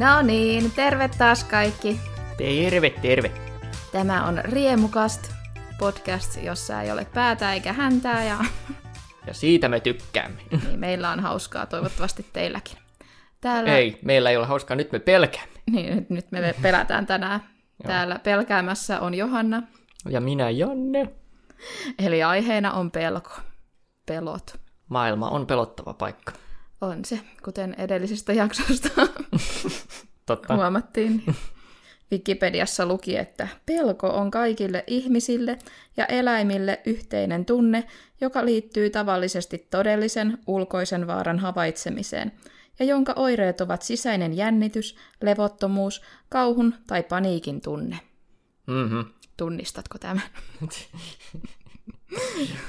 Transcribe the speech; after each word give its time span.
No 0.00 0.22
niin, 0.22 0.72
terve 0.72 1.10
taas 1.18 1.44
kaikki. 1.44 2.00
Terve, 2.36 2.90
terve. 2.90 3.30
Tämä 3.92 4.24
on 4.26 4.40
Riemukast, 4.44 5.30
podcast, 5.78 6.42
jossa 6.42 6.82
ei 6.82 6.90
ole 6.92 7.04
päätä 7.14 7.52
eikä 7.52 7.72
häntää 7.72 8.24
ja 8.24 8.36
Ja 9.26 9.34
siitä 9.34 9.68
me 9.68 9.80
tykkäämme. 9.80 10.40
niin 10.66 10.78
meillä 10.78 11.10
on 11.10 11.20
hauskaa 11.20 11.66
toivottavasti 11.66 12.26
teilläkin. 12.32 12.76
Täällä, 13.40 13.76
Ei, 13.76 13.98
meillä 14.04 14.30
ei 14.30 14.36
ole 14.36 14.46
hauskaa, 14.46 14.76
nyt 14.76 14.92
me 14.92 14.98
pelkäämme. 14.98 15.54
Niin, 15.70 15.96
nyt- 15.96 16.10
nyt 16.10 16.30
me 16.32 16.54
pelätään 16.62 17.06
tänään. 17.06 17.40
Täällä 17.86 18.18
pelkäämässä 18.18 19.00
on 19.00 19.14
Johanna, 19.14 19.62
Ja 20.08 20.20
minä, 20.20 20.50
Janne. 20.50 21.12
eli 21.98 22.22
aiheena 22.22 22.72
on 22.72 22.90
pelko. 22.90 23.30
Pelot. 24.06 24.60
Maailma 24.88 25.28
on 25.30 25.46
pelottava 25.46 25.94
paikka. 25.94 26.32
On 26.80 27.04
se, 27.04 27.20
kuten 27.44 27.74
edellisestä 27.78 28.32
jaksosta 28.32 28.88
Totta. 30.36 30.56
huomattiin. 30.56 31.22
Wikipediassa 32.12 32.86
luki, 32.86 33.16
että 33.16 33.48
pelko 33.66 34.08
on 34.08 34.30
kaikille 34.30 34.84
ihmisille 34.86 35.58
ja 35.96 36.06
eläimille 36.06 36.80
yhteinen 36.86 37.44
tunne, 37.44 37.84
joka 38.20 38.44
liittyy 38.44 38.90
tavallisesti 38.90 39.66
todellisen 39.70 40.38
ulkoisen 40.46 41.06
vaaran 41.06 41.38
havaitsemiseen, 41.38 42.32
ja 42.78 42.84
jonka 42.86 43.12
oireet 43.16 43.60
ovat 43.60 43.82
sisäinen 43.82 44.36
jännitys, 44.36 44.96
levottomuus, 45.22 46.02
kauhun 46.28 46.74
tai 46.86 47.02
paniikin 47.02 47.60
tunne. 47.60 47.98
Mhm. 48.66 49.00
Tunnistatko 49.36 49.98
tämän? 49.98 50.22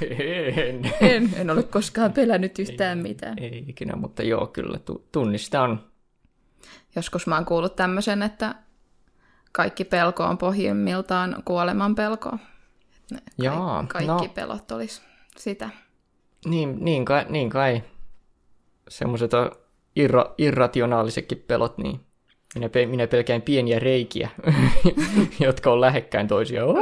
En. 0.02 0.94
En, 1.02 1.30
en 1.36 1.50
ole 1.50 1.64
koskaan 1.64 2.14
pelännyt 2.14 2.60
yhtään 2.60 2.98
mitään. 2.98 3.40
Ei 3.40 3.66
ikinä, 3.68 3.96
mutta 3.96 4.24
joo, 4.24 4.48
kyllä 4.48 4.80
tu- 4.80 5.08
tunnistan. 5.12 5.84
Joskus 6.96 7.28
mä 7.28 7.36
oon 7.36 7.46
kuullut 7.46 7.76
tämmöisen, 7.76 8.24
että 8.24 8.56
kaikki 9.52 9.84
pelko 9.86 10.24
on 10.24 10.38
pohjimmiltaan 10.38 11.44
kuoleman 11.46 11.96
pelkoa. 11.96 12.40
Ne 13.12 13.18
ka- 13.20 13.44
Jaa, 13.44 13.86
kaikki 13.88 14.28
no. 14.28 14.34
pelot 14.36 14.72
olisi 14.72 15.02
sitä. 15.38 15.70
Niin, 16.46 16.78
niin 16.86 17.06
kai, 17.06 17.26
niin 17.30 17.50
kai. 17.50 17.84
semmoiset 18.90 19.32
irra, 19.96 20.34
irrationaalisetkin 20.38 21.44
pelot, 21.48 21.78
niin 21.78 22.00
minä, 22.56 22.70
pe- 22.70 22.86
minä 22.86 23.08
pelkään 23.08 23.42
pieniä 23.42 23.80
reikiä, 23.80 24.30
jotka 25.40 25.72
on 25.72 25.82
lähekkäin 25.82 26.28
toisiaan. 26.28 26.76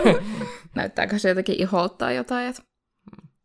Näyttääkö 0.74 1.18
se 1.18 1.28
jotenkin 1.28 1.60
iholtaa 1.62 2.12
jotain, 2.12 2.46
että 2.48 2.62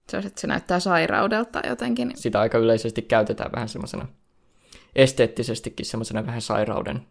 se, 0.09 0.17
että 0.17 0.41
se 0.41 0.47
näyttää 0.47 0.79
sairaudelta 0.79 1.61
jotenkin. 1.67 2.11
Sitä 2.15 2.39
aika 2.39 2.57
yleisesti 2.57 3.01
käytetään 3.01 3.51
vähän 3.51 3.69
semmoisena 3.69 4.07
esteettisestikin 4.97 5.85
semmoisena 5.85 6.25
vähän 6.25 6.41
sairauden, 6.41 7.07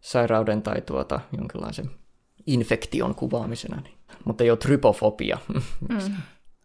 sairauden 0.00 0.62
tai 0.62 0.80
tuota 0.80 1.20
jonkinlaisen 1.36 1.90
infektion 2.46 3.14
kuvaamisena. 3.14 3.80
Niin. 3.80 3.94
Mutta 4.24 4.44
jo 4.44 4.56
trypofobia. 4.56 5.38
Mm. 5.88 6.16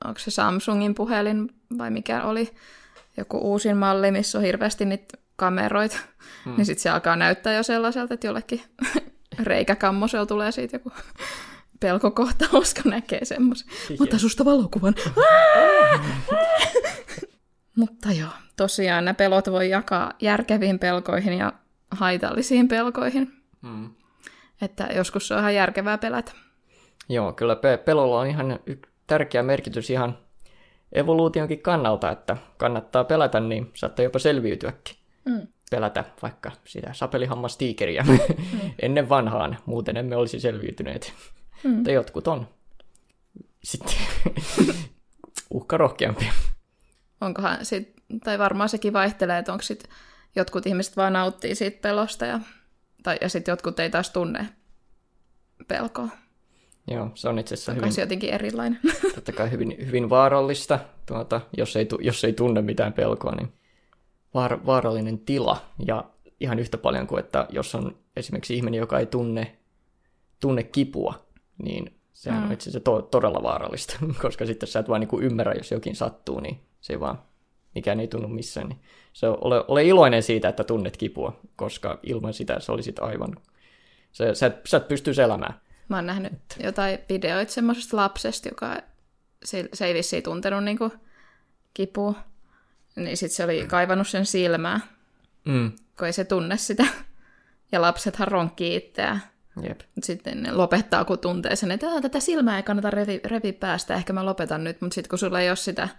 Onko 0.06 0.20
se 0.20 0.32
Samsungin 0.32 0.96
puhelin 0.96 1.50
vai 1.78 1.92
mikä 1.92 2.24
oli 2.24 2.56
joku 3.18 3.38
uusin 3.38 3.78
malli, 3.78 4.12
missä 4.12 4.38
on 4.38 4.44
hirveästi 4.44 4.86
niitä 4.86 5.18
kameroita, 5.36 5.98
mm. 6.46 6.56
niin 6.56 6.66
sitten 6.66 6.84
se 6.84 6.90
alkaa 6.90 7.16
näyttää 7.16 7.54
jo 7.54 7.64
sellaiselta, 7.64 8.14
että 8.14 8.28
jollekin 8.28 8.62
reikäkammosella 9.44 10.26
tulee 10.26 10.52
siitä 10.52 10.76
joku 10.76 10.92
pelkokohtaus, 11.80 12.74
kun 12.82 12.92
näkee 12.92 13.26
semmoisen. 13.26 13.68
Mä 13.90 13.96
otan 14.00 14.20
susta 14.20 14.46
valokuvan. 14.46 14.96
Mutta 17.78 18.12
joo, 18.12 18.30
tosiaan 18.56 19.06
nämä 19.06 19.14
pelot 19.14 19.52
voi 19.52 19.70
jakaa 19.70 20.14
järkeviin 20.22 20.80
pelkoihin 20.80 21.34
ja 21.34 21.54
haitallisiin 21.92 22.68
pelkoihin. 22.68 23.34
Mm. 23.62 23.90
Että 24.62 24.84
joskus 24.96 25.28
se 25.28 25.34
on 25.34 25.40
ihan 25.40 25.56
järkevää 25.56 25.98
pelätä. 25.98 26.32
Joo, 27.10 27.34
kyllä 27.34 27.56
pe- 27.56 27.78
pelolla 27.78 28.20
on 28.20 28.28
ihan 28.28 28.60
y- 28.66 28.78
tärkeä 29.08 29.44
merkitys 29.44 29.90
ihan 29.90 30.18
evoluutionkin 30.92 31.62
kannalta, 31.62 32.12
että 32.12 32.38
kannattaa 32.58 33.04
pelätä, 33.04 33.40
niin 33.40 33.72
saattaa 33.74 34.04
jopa 34.04 34.20
selviytyäkin. 34.20 34.96
Mm. 35.26 35.48
Pelätä 35.72 36.04
vaikka 36.22 36.52
sitä 36.66 36.94
sapelihammastiikeriä 36.94 38.06
ennen 38.82 39.10
vanhaan, 39.10 39.58
muuten 39.66 39.98
emme 39.98 40.16
olisi 40.16 40.40
selviytyneet. 40.40 41.14
Mm. 41.64 41.70
Mutta 41.70 41.92
jotkut 41.92 42.28
on 42.28 42.48
sitten 43.64 43.96
uhkarohkeampia. 45.54 46.32
Onkohan 47.22 47.66
sit, 47.66 47.94
tai 48.24 48.40
varmaan 48.40 48.70
sekin 48.70 48.94
vaihtelee, 48.94 49.40
että 49.40 49.52
onko 49.52 49.62
sit 49.62 49.90
jotkut 50.36 50.66
ihmiset 50.66 50.98
vaan 50.98 51.14
nauttii 51.14 51.56
siitä 51.56 51.82
pelosta 51.82 52.26
ja, 52.26 52.40
tai, 53.04 53.18
ja 53.22 53.30
sitten 53.30 53.52
jotkut 53.52 53.80
ei 53.80 53.90
taas 53.90 54.10
tunne 54.10 54.48
pelkoa. 55.68 56.10
Joo, 56.88 57.12
se 57.16 57.30
on 57.30 57.40
itse 57.40 57.54
asiassa 57.54 57.74
hyvin, 57.74 57.92
jotenkin 57.98 58.30
erilainen? 58.30 58.80
totta 59.16 59.32
kai 59.32 59.52
hyvin, 59.52 59.76
hyvin 59.86 60.10
vaarallista, 60.10 60.80
tuota, 61.06 61.42
jos, 61.58 61.76
ei, 61.76 61.88
jos 62.00 62.24
ei 62.24 62.34
tunne 62.34 62.62
mitään 62.62 62.94
pelkoa, 62.94 63.36
niin 63.36 63.54
vaar- 64.34 64.66
vaarallinen 64.66 65.20
tila. 65.20 65.66
Ja 65.88 66.04
ihan 66.40 66.60
yhtä 66.60 66.78
paljon 66.78 67.08
kuin, 67.08 67.20
että 67.20 67.48
jos 67.50 67.76
on 67.76 67.98
esimerkiksi 68.16 68.56
ihminen, 68.56 68.78
joka 68.78 69.00
ei 69.00 69.06
tunne, 69.06 69.58
tunne 70.40 70.64
kipua, 70.64 71.28
niin 71.64 71.97
sehän 72.18 72.40
Mm. 72.40 72.46
on 72.48 72.54
itse 72.54 72.64
asiassa 72.70 72.84
to- 72.84 73.02
todella 73.02 73.44
vaarallista, 73.44 73.98
koska 74.22 74.46
sitten 74.46 74.70
sä 74.70 74.80
et 74.80 74.90
vaan 74.90 75.02
niin 75.02 75.24
ymmärrä, 75.24 75.54
jos 75.54 75.72
jokin 75.72 75.96
sattuu, 75.96 76.40
niin 76.40 76.60
se 76.82 76.94
ei 76.94 77.00
vaan 77.00 77.22
mikään 77.76 78.00
ei 78.00 78.08
tunnu 78.08 78.28
missään. 78.28 78.70
Niin 78.70 78.80
se 79.14 79.28
on, 79.28 79.38
ole, 79.42 79.64
ole 79.68 79.84
iloinen 79.84 80.24
siitä, 80.24 80.50
että 80.50 80.64
tunnet 80.64 80.98
kipua, 80.98 81.40
koska 81.56 82.00
ilman 82.04 82.34
sitä 82.34 82.60
sä 82.60 82.72
olisit 82.72 83.00
aivan... 83.00 83.36
Se, 84.12 84.36
sä, 84.36 84.46
et, 84.46 84.56
sä 84.66 84.78
et 84.78 84.88
pystyisi 84.88 85.22
elämään. 85.22 85.60
Mä 85.90 85.96
oon 85.96 86.06
nähnyt 86.06 86.34
jotain 86.64 87.00
videoita 87.10 87.52
semmoisesta 87.52 87.98
lapsesta, 87.98 88.50
joka 88.50 88.78
se, 89.46 89.70
se 89.74 89.86
ei 89.86 89.94
vissiin 89.94 90.24
tuntenut 90.24 90.64
niinku 90.64 90.92
kipua. 91.74 92.14
Niin 92.96 93.18
sit 93.18 93.32
se 93.32 93.44
oli 93.44 93.66
kaivannut 93.68 94.08
sen 94.08 94.26
silmää, 94.26 94.80
Mm. 95.46 95.72
kun 95.98 96.08
ei 96.08 96.14
se 96.14 96.24
tunne 96.26 96.58
sitä. 96.58 96.86
Ja 97.72 97.82
lapsethan 97.82 98.28
ronkkii 98.28 98.76
itseään. 98.76 99.22
Jep. 99.64 99.80
Sitten 100.04 100.44
ne 100.44 100.52
lopettaa, 100.52 101.06
kun 101.06 101.20
tuntee 101.20 101.56
sen, 101.56 101.72
että 101.72 101.88
"Aa, 101.90 102.02
tätä 102.02 102.20
silmää 102.20 102.58
ei 102.58 102.64
kannata 102.64 102.90
revi, 102.90 103.22
revi 103.26 103.52
päästä, 103.52 103.96
ehkä 103.96 104.14
mä 104.14 104.26
lopetan 104.26 104.64
nyt. 104.64 104.82
Mutta 104.82 104.96
sitten 104.96 105.10
kun 105.10 105.20
sulla 105.20 105.40
ei 105.42 105.50
ole 105.50 105.56
sitä, 105.56 105.90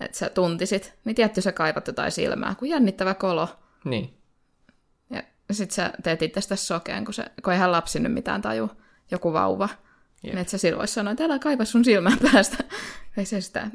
että 0.00 0.18
sä 0.18 0.30
tuntisit, 0.30 0.94
niin 1.04 1.16
tietty 1.16 1.40
sä 1.40 1.52
kaivat 1.52 1.86
jotain 1.86 2.12
silmää, 2.12 2.54
kun 2.58 2.68
jännittävä 2.68 3.14
kolo. 3.14 3.48
Niin. 3.84 4.16
Ja 5.10 5.54
sitten 5.54 5.74
sä 5.74 5.92
teet 6.02 6.22
itsestä 6.22 6.56
sokeen, 6.56 7.04
kun, 7.04 7.14
se, 7.14 7.24
kun 7.44 7.52
eihän 7.52 7.72
lapsi 7.72 8.00
nyt 8.00 8.12
mitään 8.12 8.42
taju, 8.42 8.70
joku 9.10 9.32
vauva. 9.32 9.68
Jep. 10.22 10.34
Niin 10.34 10.38
että 10.38 10.50
sä 10.50 10.58
silloin 10.58 10.88
sanoa, 10.88 11.10
että 11.12 11.24
älä 11.24 11.38
kaiva 11.38 11.64
sun 11.64 11.84
silmää 11.84 12.16
päästä. 12.32 12.56
ei 13.16 13.24
se 13.24 13.40
sitä 13.40 13.70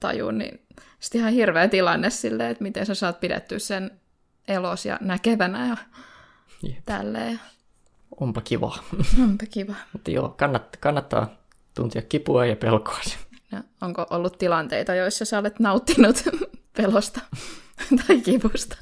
taju, 0.00 0.30
niin 0.30 0.66
sitten 1.00 1.20
ihan 1.20 1.32
hirveä 1.32 1.68
tilanne 1.68 2.10
silleen, 2.10 2.50
että 2.50 2.62
miten 2.62 2.86
sä 2.86 2.94
saat 2.94 3.20
pidettyä 3.20 3.58
sen 3.58 3.90
elos 4.48 4.86
ja 4.86 4.98
näkevänä 5.00 5.68
ja 5.68 5.76
Jep. 6.62 6.78
tälleen. 6.84 7.40
Onpa 8.20 8.40
kiva. 8.40 8.78
Onpa 9.22 9.44
kiva. 9.50 9.74
Mutta 9.92 10.10
joo, 10.10 10.28
kannattaa, 10.28 10.78
kannattaa 10.80 11.28
tuntia 11.74 12.02
kipua 12.02 12.46
ja 12.46 12.56
pelkoa. 12.56 13.00
Ja 13.52 13.62
onko 13.82 14.06
ollut 14.10 14.38
tilanteita, 14.38 14.94
joissa 14.94 15.24
sä 15.24 15.38
olet 15.38 15.60
nauttinut 15.60 16.16
pelosta 16.76 17.20
tai 18.06 18.20
kivusta? 18.20 18.76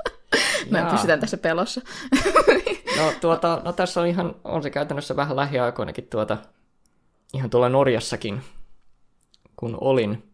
Mä 0.71 0.79
Jaa. 0.79 0.91
pysytän 0.91 1.21
tässä 1.21 1.37
pelossa. 1.37 1.81
No, 2.97 3.13
tuota, 3.21 3.61
no 3.65 3.73
tässä 3.73 4.01
on 4.01 4.07
ihan, 4.07 4.35
on 4.45 4.63
se 4.63 4.71
käytännössä 4.71 5.17
vähän 5.17 5.37
lähiaikoinakin 5.37 6.07
tuota, 6.11 6.39
ihan 7.35 7.51
tuolla 7.51 7.69
Norjassakin, 7.69 8.43
kun 9.57 9.79
olin, 9.81 10.33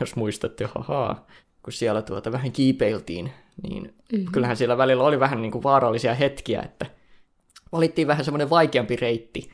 jos 0.00 0.16
muistatte, 0.16 0.68
hahaa, 0.74 1.26
kun 1.62 1.72
siellä 1.72 2.02
tuota 2.02 2.32
vähän 2.32 2.52
kiipeiltiin, 2.52 3.32
niin 3.62 3.94
Mhm. 4.12 4.24
kyllähän 4.32 4.56
siellä 4.56 4.78
välillä 4.78 5.04
oli 5.04 5.20
vähän 5.20 5.42
niin 5.42 5.52
kuin 5.52 5.62
vaarallisia 5.62 6.14
hetkiä, 6.14 6.62
että 6.62 6.86
valittiin 7.72 8.08
vähän 8.08 8.24
semmoinen 8.24 8.50
vaikeampi 8.50 8.96
reitti, 8.96 9.50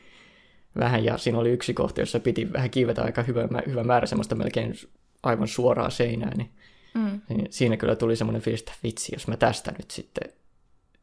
vähän, 0.79 1.05
ja 1.05 1.17
siinä 1.17 1.39
oli 1.39 1.49
yksi 1.49 1.73
kohta, 1.73 2.01
jossa 2.01 2.19
piti 2.19 2.53
vähän 2.53 2.69
kiivetä 2.69 3.03
aika 3.03 3.23
hyvä, 3.23 3.47
hyvä 3.67 3.83
määrä 3.83 4.07
semmoista 4.07 4.35
melkein 4.35 4.73
aivan 5.23 5.47
suoraa 5.47 5.89
seinää, 5.89 6.31
niin 6.37 6.49
Mm. 6.95 7.21
niin 7.29 7.47
siinä 7.49 7.77
kyllä 7.77 7.95
tuli 7.95 8.15
semmoinen 8.15 8.41
fiilis, 8.41 8.59
että 8.61 8.73
vitsi, 8.83 9.15
jos 9.15 9.27
mä 9.27 9.37
tästä 9.37 9.71
nyt 9.71 9.91
sitten 9.91 10.33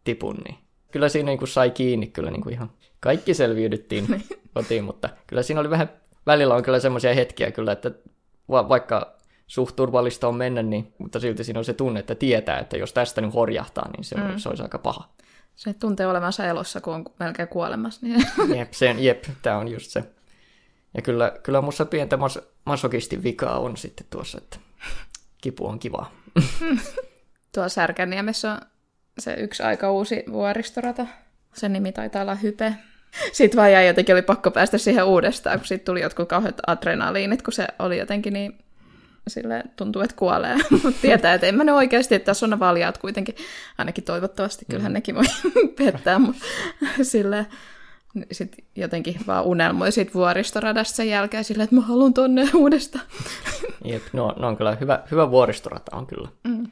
tipun, 0.05 0.37
niin 0.45 0.57
kyllä 0.93 1.09
siinä 1.09 1.27
niin 1.27 1.39
kuin 1.39 1.49
sai 1.49 1.71
kiinni 1.71 2.07
kyllä 2.07 2.31
niin 2.31 2.43
kuin 2.43 2.53
ihan 2.53 2.71
kaikki 3.01 3.35
selviydyttiin 3.35 4.07
kotiin, 4.55 4.85
mutta 4.85 5.09
kyllä 5.27 5.43
siinä 5.43 5.61
oli 5.61 5.71
vähän, 5.71 5.89
välillä 6.27 6.55
on 6.55 6.63
kyllä 6.63 6.81
semmoisia 6.81 7.15
hetkiä 7.15 7.51
kyllä, 7.51 7.73
että 7.73 7.91
va- 8.51 8.69
vaikka 8.69 9.17
suht 9.47 9.77
turvallista 9.77 10.29
on 10.29 10.37
mennä, 10.37 10.63
niin, 10.63 10.93
mutta 10.99 11.21
silti 11.21 11.45
siinä 11.45 11.59
on 11.59 11.65
se 11.65 11.73
tunne, 11.73 12.01
että 12.01 12.15
tietää, 12.15 12.59
että 12.59 12.77
jos 12.77 12.93
tästä 12.93 13.21
nyt 13.21 13.35
horjahtaa, 13.35 13.91
niin 13.91 14.05
se, 14.05 14.17
mm. 14.17 14.39
se 14.39 14.49
olisi 14.49 14.63
aika 14.63 14.79
paha. 14.79 15.15
Se 15.63 15.75
tuntee 15.75 16.07
olevansa 16.07 16.47
elossa, 16.47 16.81
kun 16.81 16.95
on 16.95 17.05
melkein 17.19 17.49
kuolemassa. 17.49 18.07
Niin... 18.07 18.27
Jep, 18.59 18.73
sen, 18.73 19.05
jep, 19.05 19.25
tämä 19.43 19.57
on 19.57 19.69
just 19.69 19.91
se. 19.91 20.05
Ja 20.95 21.03
kyllä, 21.03 21.33
kyllä 21.43 21.61
musta 21.61 21.85
pientä 21.85 22.17
mas- 22.17 22.43
masokistin 22.65 23.23
vikaa 23.23 23.59
on 23.59 23.77
sitten 23.77 24.07
tuossa, 24.11 24.39
että 24.39 24.57
kipu 25.39 25.67
on 25.67 25.79
kivaa. 25.79 26.13
Tuolla 27.55 27.69
Särkänniemessä 27.69 28.53
on 28.53 28.61
se 29.19 29.35
yksi 29.35 29.63
aika 29.63 29.93
uusi 29.93 30.25
vuoristorata. 30.33 31.07
Sen 31.55 31.73
nimi 31.73 31.93
taitaa 31.93 32.23
olla 32.23 32.35
Hype. 32.35 32.75
Sitten 33.33 33.59
vaan 33.59 33.73
jäi 33.73 33.87
jotenkin, 33.87 34.15
oli 34.15 34.23
pakko 34.23 34.51
päästä 34.51 34.79
siihen 34.79 35.05
uudestaan, 35.05 35.59
kun 35.59 35.67
sitten 35.67 35.87
tuli 35.87 36.01
jotkut 36.01 36.29
kauheat 36.29 36.61
adrenaliinit, 36.67 37.43
kun 37.43 37.53
se 37.53 37.67
oli 37.79 37.99
jotenkin 37.99 38.33
niin 38.33 38.62
sille 39.29 39.65
tuntuu, 39.77 40.03
että 40.03 40.17
kuolee, 40.17 40.57
mutta 40.83 41.01
tietää, 41.03 41.35
että 41.35 41.47
en 41.47 41.55
mä 41.55 41.65
ne 41.65 41.73
oikeasti, 41.73 42.15
että 42.15 42.27
tässä 42.27 42.47
on 42.47 42.51
ne 42.51 42.59
valjaat 42.59 42.99
kuitenkin, 42.99 43.35
ainakin 43.79 44.05
toivottavasti, 44.05 44.65
kyllähän 44.71 44.93
mm. 44.93 44.95
nekin 44.95 45.15
voi 45.15 45.25
pettää, 45.79 46.19
mutta 46.19 46.45
sille 47.03 47.47
sitten 48.33 48.65
jotenkin 48.77 49.21
vaan 49.27 49.45
unelmoi 49.45 49.93
siitä 49.93 50.15
vuoristoradasta 50.15 50.97
sen 50.97 51.09
jälkeen 51.09 51.45
silleen, 51.45 51.65
että 51.65 51.77
mä 51.77 51.83
haluan 51.83 52.15
tonne 52.15 52.49
uudestaan. 52.55 53.05
Jep, 53.85 54.03
no, 54.13 54.35
no 54.39 54.49
on 54.49 54.57
kyllä 54.57 54.77
hyvä, 54.81 55.03
hyvä 55.11 55.31
vuoristorata 55.31 55.97
on 55.97 56.07
kyllä. 56.07 56.29
Mm. 56.45 56.67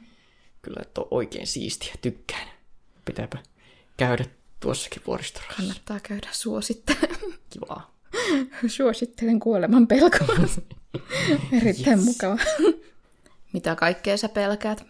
Kyllä, 0.61 0.79
että 0.81 1.01
on 1.01 1.07
oikein 1.11 1.47
siistiä, 1.47 1.93
tykkään. 2.01 2.47
Pitääpä 3.05 3.37
käydä 3.97 4.25
tuossakin 4.59 5.01
vuoristoradassa. 5.07 5.57
Kannattaa 5.57 5.99
käydä, 5.99 6.27
suosittelen. 6.31 7.17
Kivaa. 7.49 8.00
Suosittelen 8.67 9.39
kuoleman 9.39 9.87
pelkoa. 9.87 10.27
Erittäin 11.61 11.97
yes. 11.97 12.05
mukava. 12.05 12.37
Mitä 13.53 13.75
kaikkea 13.75 14.17
sä 14.17 14.29
pelkäät? 14.29 14.85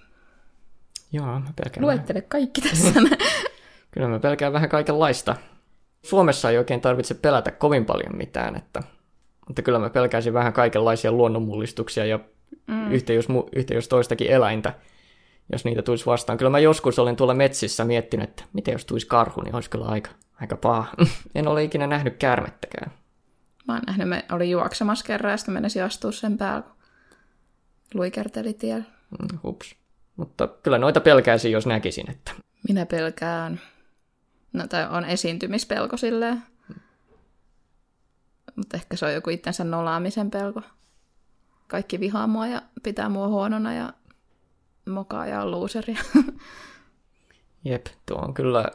Joo, 1.11 1.25
mä 1.25 1.53
pelkään 1.55 1.85
Luettele 1.85 2.19
vähän. 2.19 2.29
kaikki 2.29 2.61
tässä. 2.61 2.93
Kyllä 3.91 4.07
mä 4.07 4.19
pelkään 4.19 4.53
vähän 4.53 4.69
kaikenlaista. 4.69 5.35
Suomessa 6.03 6.49
ei 6.49 6.57
oikein 6.57 6.81
tarvitse 6.81 7.13
pelätä 7.13 7.51
kovin 7.51 7.85
paljon 7.85 8.17
mitään, 8.17 8.55
että, 8.55 8.83
mutta 9.47 9.61
kyllä 9.61 9.79
mä 9.79 9.89
pelkäisin 9.89 10.33
vähän 10.33 10.53
kaikenlaisia 10.53 11.11
luonnonmullistuksia 11.11 12.05
ja 12.05 12.19
mm. 12.67 12.91
yhtä, 12.91 13.13
jos, 13.13 13.27
yhtä 13.55 13.73
jos 13.73 13.87
toistakin 13.87 14.31
eläintä, 14.31 14.73
jos 15.51 15.65
niitä 15.65 15.81
tulisi 15.81 16.05
vastaan. 16.05 16.37
Kyllä 16.37 16.51
mä 16.51 16.59
joskus 16.59 16.99
olin 16.99 17.15
tuolla 17.15 17.33
metsissä 17.33 17.85
miettinyt, 17.85 18.29
että 18.29 18.43
miten 18.53 18.71
jos 18.71 18.85
tulisi 18.85 19.07
karhu, 19.07 19.41
niin 19.41 19.55
olisi 19.55 19.69
kyllä 19.69 19.85
aika, 19.85 20.11
aika 20.41 20.55
paha. 20.55 20.87
en 21.35 21.47
ole 21.47 21.63
ikinä 21.63 21.87
nähnyt 21.87 22.17
käärmettäkään. 22.17 22.91
Mä 23.67 23.73
oon 23.73 23.81
nähnyt, 23.87 24.09
me 24.09 24.25
oli 24.31 24.49
juoksemassa 24.49 25.05
kerran 25.05 25.31
ja 25.31 25.37
sitten 25.37 25.53
menisi 25.53 25.81
astua 25.81 26.11
sen 26.11 26.37
päällä, 26.37 26.61
kun 26.61 26.75
luikerteli 27.93 28.53
tiellä. 28.53 28.83
Mm, 29.19 29.39
hups. 29.43 29.75
Mutta 30.15 30.47
kyllä 30.47 30.77
noita 30.77 31.01
pelkäisin, 31.01 31.51
jos 31.51 31.65
näkisin, 31.65 32.11
että... 32.11 32.31
Minä 32.67 32.85
pelkään. 32.85 33.61
No, 34.53 34.67
tai 34.67 34.87
on 34.89 35.05
esiintymispelko 35.05 35.97
silleen. 35.97 36.43
Mutta 38.55 38.77
ehkä 38.77 38.95
se 38.95 39.05
on 39.05 39.13
joku 39.13 39.29
itsensä 39.29 39.63
nolaamisen 39.63 40.31
pelko. 40.31 40.61
Kaikki 41.67 41.99
vihaa 41.99 42.27
mua 42.27 42.47
ja 42.47 42.61
pitää 42.83 43.09
mua 43.09 43.27
huonona 43.27 43.73
ja 43.73 43.93
mokaa 44.89 45.27
ja 45.27 45.41
on 45.41 45.51
luuseria. 45.51 45.99
Jep, 47.65 47.85
tuo 48.05 48.17
on 48.17 48.33
kyllä... 48.33 48.65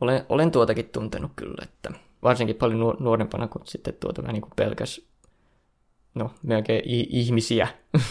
Olen, 0.00 0.26
olen 0.28 0.50
tuotakin 0.50 0.88
tuntenut 0.88 1.32
kyllä, 1.36 1.62
että 1.62 1.90
varsinkin 2.24 2.56
paljon 2.56 2.96
nuorempana, 3.00 3.48
kun 3.48 3.62
sitten 3.64 3.94
tuota 3.94 4.22
vähän 4.22 4.34
niin 4.34 4.42
kuin 4.42 4.52
pelkäs, 4.56 5.00
no 6.14 6.30
melkein 6.42 6.82
ihmisiä. 7.10 7.68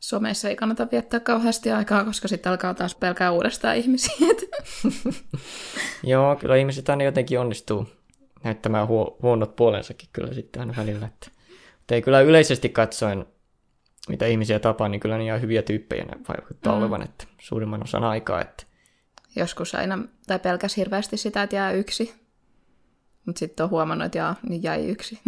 Somessa 0.00 0.48
ei 0.48 0.56
kannata 0.56 0.88
viettää 0.92 1.20
kauheasti 1.20 1.70
aikaa, 1.70 2.04
koska 2.04 2.28
sitten 2.28 2.52
alkaa 2.52 2.74
taas 2.74 2.94
pelkää 2.94 3.30
uudestaan 3.30 3.76
ihmisiä. 3.76 4.14
Joo, 6.02 6.36
kyllä 6.36 6.56
ihmiset 6.56 6.88
aina 6.88 7.04
jotenkin 7.04 7.40
onnistuu 7.40 7.86
näyttämään 8.42 8.88
huo- 8.88 9.18
huonot 9.22 9.56
puolensakin 9.56 10.08
kyllä 10.12 10.34
sitten 10.34 10.60
aina 10.60 10.74
välillä. 10.76 11.06
Että, 11.06 11.30
että 11.80 11.94
ei 11.94 12.02
kyllä 12.02 12.20
yleisesti 12.20 12.68
katsoen, 12.68 13.26
mitä 14.08 14.26
ihmisiä 14.26 14.58
tapaa, 14.58 14.88
niin 14.88 15.00
kyllä 15.00 15.18
ne 15.18 15.24
ihan 15.24 15.40
hyviä 15.40 15.62
tyyppejä 15.62 16.04
ne 16.04 16.16
vaikuttaa 16.28 16.72
mm. 16.72 16.78
olevan, 16.78 17.02
että 17.02 17.24
suurimman 17.38 17.82
osan 17.82 18.04
aikaa. 18.04 18.40
Että... 18.40 18.64
Joskus 19.36 19.74
aina, 19.74 19.98
tai 20.26 20.38
pelkäs 20.38 20.76
hirveästi 20.76 21.16
sitä, 21.16 21.42
että 21.42 21.56
jää 21.56 21.72
yksi 21.72 22.23
mutta 23.26 23.38
sitten 23.38 23.64
on 23.64 23.70
huomannut, 23.70 24.06
että 24.06 24.18
jaa, 24.18 24.36
niin 24.48 24.62
jäi 24.62 24.86
yksi. 24.86 25.20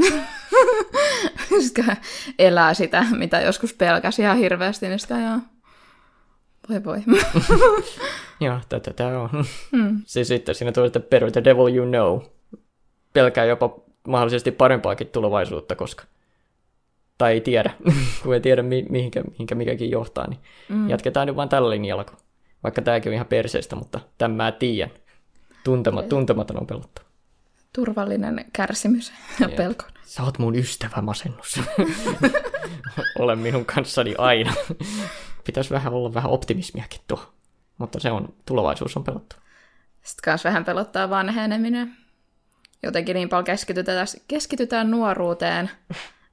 sitten 1.67 1.97
elää 2.39 2.75
sitä, 2.75 3.07
mitä 3.17 3.41
joskus 3.41 3.75
pelkäsi 3.75 4.23
ihan 4.23 4.37
hirveästi, 4.37 4.89
niin 4.89 4.99
sitä 4.99 5.19
jaa, 5.19 5.41
voi 6.69 6.85
voi. 6.85 6.99
Joo, 8.41 8.61
tätä 8.69 8.93
tämä 8.93 9.21
on. 9.21 9.31
Mm. 9.73 10.03
Siis 10.05 10.29
sitten 10.29 10.55
siinä 10.55 10.73
tulee, 10.73 10.87
että 10.87 11.01
better 11.01 11.31
the 11.31 11.45
devil 11.45 11.75
you 11.75 11.87
know. 11.87 12.21
Pelkää 13.13 13.45
jopa 13.45 13.77
mahdollisesti 14.09 14.53
parempaakin 14.53 15.07
tulevaisuutta, 15.07 15.75
koska 15.75 16.05
tai 17.19 17.33
ei 17.33 17.41
tiedä, 17.41 17.71
kun 18.23 18.35
ei 18.35 18.41
tiedä 18.41 18.63
mihinkä, 18.63 19.23
mihinkä 19.23 19.55
mikäkin 19.55 19.91
johtaa, 19.91 20.27
niin 20.29 20.41
mm. 20.69 20.91
jatketaan 20.91 21.27
nyt 21.27 21.37
vaan 21.37 21.49
tällä 21.49 21.71
linjalla, 21.71 22.07
vaikka 22.63 22.83
tämäkin 22.83 23.11
on 23.11 23.15
ihan 23.15 23.27
perseestä, 23.27 23.77
mutta 23.77 24.01
tämän 24.19 24.37
mä 24.37 24.53
tiedän. 24.53 24.91
Tuntema, 25.65 26.03
tuntematon 26.03 26.61
on 26.61 26.67
pelottava 26.67 27.06
turvallinen 27.77 28.45
kärsimys 28.53 29.13
ja 29.41 29.49
pelko. 29.49 29.85
Sä 30.05 30.23
oot 30.23 30.39
mun 30.39 30.57
ystävä 30.57 31.03
masennus. 31.03 31.61
Ole 33.19 33.37
minun 33.37 33.65
kanssani 33.65 34.15
aina. 34.19 34.55
Pitäisi 35.45 35.71
vähän 35.71 35.93
olla 35.93 36.15
vähän 36.15 36.31
optimismiakin 36.31 37.01
tuo. 37.09 37.33
Mutta 37.79 38.01
se 38.01 38.11
on, 38.11 38.35
tulevaisuus 38.47 38.97
on 38.97 39.05
pelottu. 39.05 39.37
Sitten 40.03 40.23
kans 40.25 40.45
vähän 40.45 40.65
pelottaa 40.65 41.11
vanheneminen. 41.11 41.97
Jotenkin 42.83 43.15
niin 43.15 43.29
paljon 43.29 43.45
keskitytään, 43.45 44.07
keskitytään 44.29 44.91
nuoruuteen, 44.91 45.71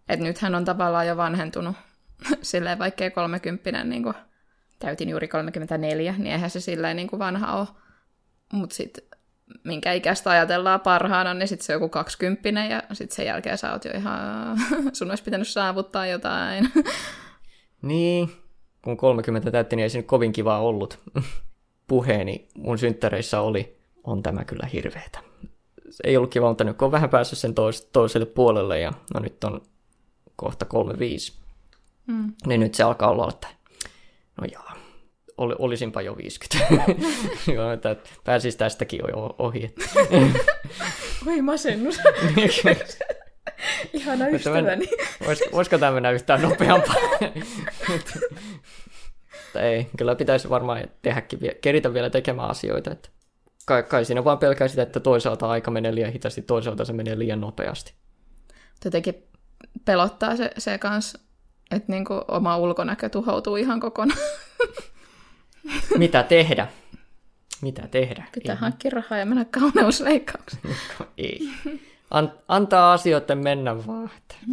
että 0.09 0.23
nythän 0.23 0.55
on 0.55 0.65
tavallaan 0.65 1.07
jo 1.07 1.17
vanhentunut. 1.17 1.75
Silleen 2.41 2.79
vaikkei 2.79 3.11
kolmekymppinen, 3.11 3.89
niin 3.89 4.03
kuin, 4.03 4.15
täytin 4.79 5.09
juuri 5.09 5.27
34, 5.27 6.15
niin 6.17 6.33
eihän 6.33 6.49
se 6.49 6.59
silleen 6.59 6.95
niin 6.95 7.07
kuin 7.07 7.19
vanha 7.19 7.53
ole. 7.53 7.67
Mutta 8.53 8.75
sitten 8.75 9.03
minkä 9.63 9.93
ikäistä 9.93 10.29
ajatellaan 10.29 10.81
parhaana, 10.81 11.33
niin 11.33 11.47
sitten 11.47 11.65
se 11.65 11.73
on 11.73 11.75
joku 11.75 11.89
kaksikymppinen 11.89 12.71
ja 12.71 12.83
sitten 12.93 13.15
sen 13.15 13.25
jälkeen 13.25 13.57
sä 13.57 13.71
oot 13.71 13.85
jo 13.85 13.91
ihan, 13.91 14.57
sun 14.93 15.09
olisi 15.09 15.23
pitänyt 15.23 15.47
saavuttaa 15.47 16.07
jotain. 16.07 16.69
Niin, 17.81 18.31
kun 18.81 18.97
30 18.97 19.51
täytti, 19.51 19.75
niin 19.75 19.83
ei 19.83 19.89
se 19.89 19.97
nyt 19.97 20.07
kovin 20.07 20.31
kivaa 20.31 20.59
ollut. 20.59 20.99
Puheeni 21.87 22.47
mun 22.57 22.77
synttäreissä 22.77 23.41
oli, 23.41 23.77
on 24.03 24.23
tämä 24.23 24.45
kyllä 24.45 24.67
hirveetä. 24.73 25.19
Ei 26.03 26.17
ollut 26.17 26.31
kiva, 26.31 26.47
mutta 26.47 26.63
nyt 26.63 26.77
kun 26.77 26.85
on 26.85 26.91
vähän 26.91 27.09
päässyt 27.09 27.39
sen 27.39 27.53
tois, 27.53 27.81
toiselle 27.81 28.25
puolelle 28.25 28.79
ja 28.79 28.91
no 29.13 29.19
nyt 29.19 29.43
on 29.43 29.61
kohta 30.35 30.65
35, 30.65 31.33
mm. 32.07 32.33
niin 32.45 32.59
nyt 32.59 32.75
se 32.75 32.83
alkaa 32.83 33.09
olla, 33.09 33.29
että 33.29 33.47
no 34.41 34.47
jaa, 34.51 34.75
ol, 35.37 35.55
olisinpa 35.59 36.01
jo 36.01 36.17
50. 36.17 36.85
Joo, 37.55 37.71
että 37.71 37.95
pääsisi 38.23 38.57
tästäkin 38.57 38.99
jo 38.99 39.35
ohi. 39.37 39.75
Oi 41.27 41.41
masennus. 41.41 41.99
Ihana 43.93 44.27
ystäväni. 44.27 44.85
Vois, 45.25 45.43
voisiko 45.51 45.77
tämä 45.77 45.91
mennä 45.91 46.11
yhtään 46.11 46.41
nopeampaa? 46.41 46.95
ei, 49.55 49.87
kyllä 49.97 50.15
pitäisi 50.15 50.49
varmaan 50.49 50.83
tehdäkin, 51.01 51.39
keritä 51.61 51.93
vielä 51.93 52.09
tekemään 52.09 52.49
asioita. 52.49 52.91
Että 52.91 53.09
kai, 53.65 53.83
kai 53.83 54.05
siinä 54.05 54.23
vaan 54.23 54.37
pelkää 54.37 54.67
sitä, 54.67 54.81
että 54.81 54.99
toisaalta 54.99 55.49
aika 55.49 55.71
menee 55.71 55.95
liian 55.95 56.11
hitaasti, 56.11 56.41
toisaalta 56.41 56.85
se 56.85 56.93
menee 56.93 57.19
liian 57.19 57.41
nopeasti. 57.41 57.93
Jotenkin 58.85 59.27
pelottaa 59.85 60.35
se, 60.35 60.51
se 60.57 60.77
kanssa, 60.77 61.19
että 61.71 61.91
niinku 61.91 62.21
oma 62.27 62.57
ulkonäkö 62.57 63.09
tuhoutuu 63.09 63.55
ihan 63.55 63.79
kokonaan. 63.79 64.19
Mitä 65.97 66.23
tehdä? 66.23 66.67
Mitä 67.61 67.87
tehdä? 67.87 68.23
Pitää 68.33 68.55
hankkia 68.55 68.91
rahaa 68.91 69.17
ja 69.17 69.25
mennä 69.25 69.45
kauneusleikkaukseen. 69.45 70.75
Ei. 71.17 71.39
An- 72.09 72.33
antaa 72.47 72.93
asioiden 72.93 73.37
mennä 73.37 73.87
vaan. 73.87 74.09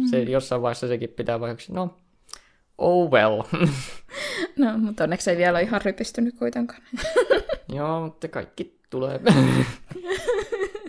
Se, 0.09 0.25
mm. 0.25 0.31
jossain 0.31 0.61
vaiheessa 0.61 0.87
sekin 0.87 1.09
pitää 1.09 1.39
vaikka, 1.39 1.63
no, 1.69 1.97
oh 2.77 3.11
well. 3.11 3.41
no, 4.59 4.77
mutta 4.77 5.03
onneksi 5.03 5.31
ei 5.31 5.37
vielä 5.37 5.57
ole 5.57 5.61
ihan 5.61 5.81
rypistynyt 5.81 6.35
kuitenkaan. 6.35 6.81
Joo, 7.75 8.01
mutta 8.01 8.27
kaikki 8.27 8.79
tulee. 8.89 9.19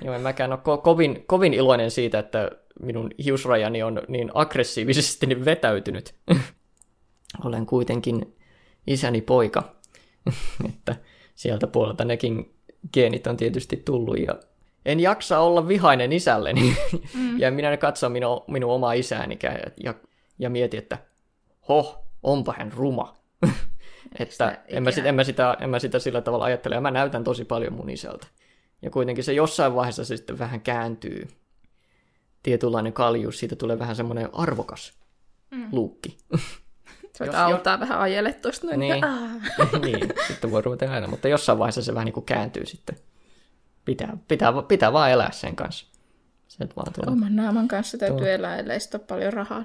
Joo, 0.04 0.14
en 0.14 0.20
mäkään 0.20 0.52
ole 0.52 0.60
ko- 0.60 0.80
kovin, 0.82 1.24
kovin 1.26 1.54
iloinen 1.54 1.90
siitä, 1.90 2.18
että 2.18 2.50
minun 2.82 3.10
hiusrajani 3.24 3.82
on 3.82 4.02
niin 4.08 4.30
aggressiivisesti 4.34 5.44
vetäytynyt. 5.44 6.14
Olen 7.44 7.66
kuitenkin 7.66 8.36
isäni 8.86 9.20
poika. 9.20 9.81
että 10.68 10.96
sieltä 11.34 11.66
puolelta 11.66 12.04
nekin 12.04 12.54
geenit 12.94 13.26
on 13.26 13.36
tietysti 13.36 13.76
tullut 13.76 14.18
ja 14.18 14.40
en 14.84 15.00
jaksa 15.00 15.38
olla 15.38 15.68
vihainen 15.68 16.12
isälleni. 16.12 16.76
Mm. 17.14 17.38
ja 17.38 17.50
minä 17.50 17.76
katson 17.76 18.12
minun, 18.12 18.44
minun 18.48 18.72
omaa 18.72 18.92
isääni 18.92 19.38
ja, 19.42 19.50
ja, 19.84 19.94
ja 20.38 20.50
mietin, 20.50 20.78
että 20.78 20.98
hoh, 21.68 22.04
onpa 22.22 22.54
hän 22.58 22.72
ruma. 22.72 23.16
että 24.18 24.62
en 24.68 24.82
mä, 24.82 24.90
sit, 24.90 25.06
en, 25.06 25.14
mä 25.14 25.24
sitä, 25.24 25.56
en 25.60 25.70
mä 25.70 25.78
sitä 25.78 25.98
sillä 25.98 26.20
tavalla 26.20 26.44
ajattele, 26.44 26.74
ja 26.74 26.80
mä 26.80 26.90
näytän 26.90 27.24
tosi 27.24 27.44
paljon 27.44 27.72
mun 27.72 27.90
isältä. 27.90 28.26
Ja 28.82 28.90
kuitenkin 28.90 29.24
se 29.24 29.32
jossain 29.32 29.74
vaiheessa 29.74 30.04
se 30.04 30.16
sitten 30.16 30.38
vähän 30.38 30.60
kääntyy. 30.60 31.28
Tietynlainen 32.42 32.92
kaljuus, 32.92 33.38
siitä 33.38 33.56
tulee 33.56 33.78
vähän 33.78 33.96
semmoinen 33.96 34.28
arvokas 34.32 34.92
mm. 35.50 35.68
luukki. 35.72 36.18
Voit 37.20 37.32
Jos- 37.32 37.40
auttaa 37.40 37.80
vähän 37.80 38.00
ajelle 38.00 38.32
tuosta 38.32 38.66
noin. 38.66 38.80
Niin. 38.80 39.04
Niin, 39.84 40.12
sitten 40.26 40.50
voi 40.50 40.62
ruveta 40.62 40.92
aina, 40.92 41.06
mutta 41.06 41.28
jossain 41.28 41.58
vaiheessa 41.58 41.82
se 41.82 41.94
vähän 41.94 42.04
niin 42.04 42.12
kuin 42.12 42.26
kääntyy 42.26 42.66
sitten. 42.66 42.96
Pitää, 43.84 44.16
pitää, 44.28 44.52
pitää 44.68 44.92
vaan 44.92 45.10
elää 45.10 45.32
sen 45.32 45.56
kanssa. 45.56 45.86
Se 46.48 46.68
vaan 46.76 46.92
tuo, 46.92 47.12
Oman 47.12 47.36
naaman 47.36 47.68
kanssa 47.68 47.98
täytyy 47.98 48.18
Tuo. 48.18 48.26
elää, 48.26 48.56
ellei 48.58 48.80
sit 48.80 48.94
ole 48.94 49.02
paljon 49.08 49.32
rahaa. 49.32 49.64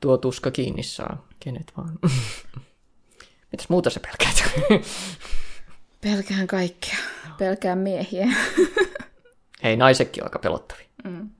tuo 0.00 0.16
tuska 0.18 0.50
kiinni 0.50 0.82
saa, 0.82 1.26
kenet 1.40 1.72
vaan. 1.76 1.98
Mitäs 3.52 3.68
muuta 3.68 3.90
sä 3.90 4.00
pelkäät? 4.00 4.44
Pelkään 6.00 6.46
kaikkea. 6.46 6.96
Pelkään 7.38 7.78
miehiä. 7.78 8.26
Hei, 9.62 9.76
naisetkin 9.76 10.22
on 10.22 10.26
aika 10.26 10.38
pelottavia. 10.38 10.86
Mm. 11.04 11.30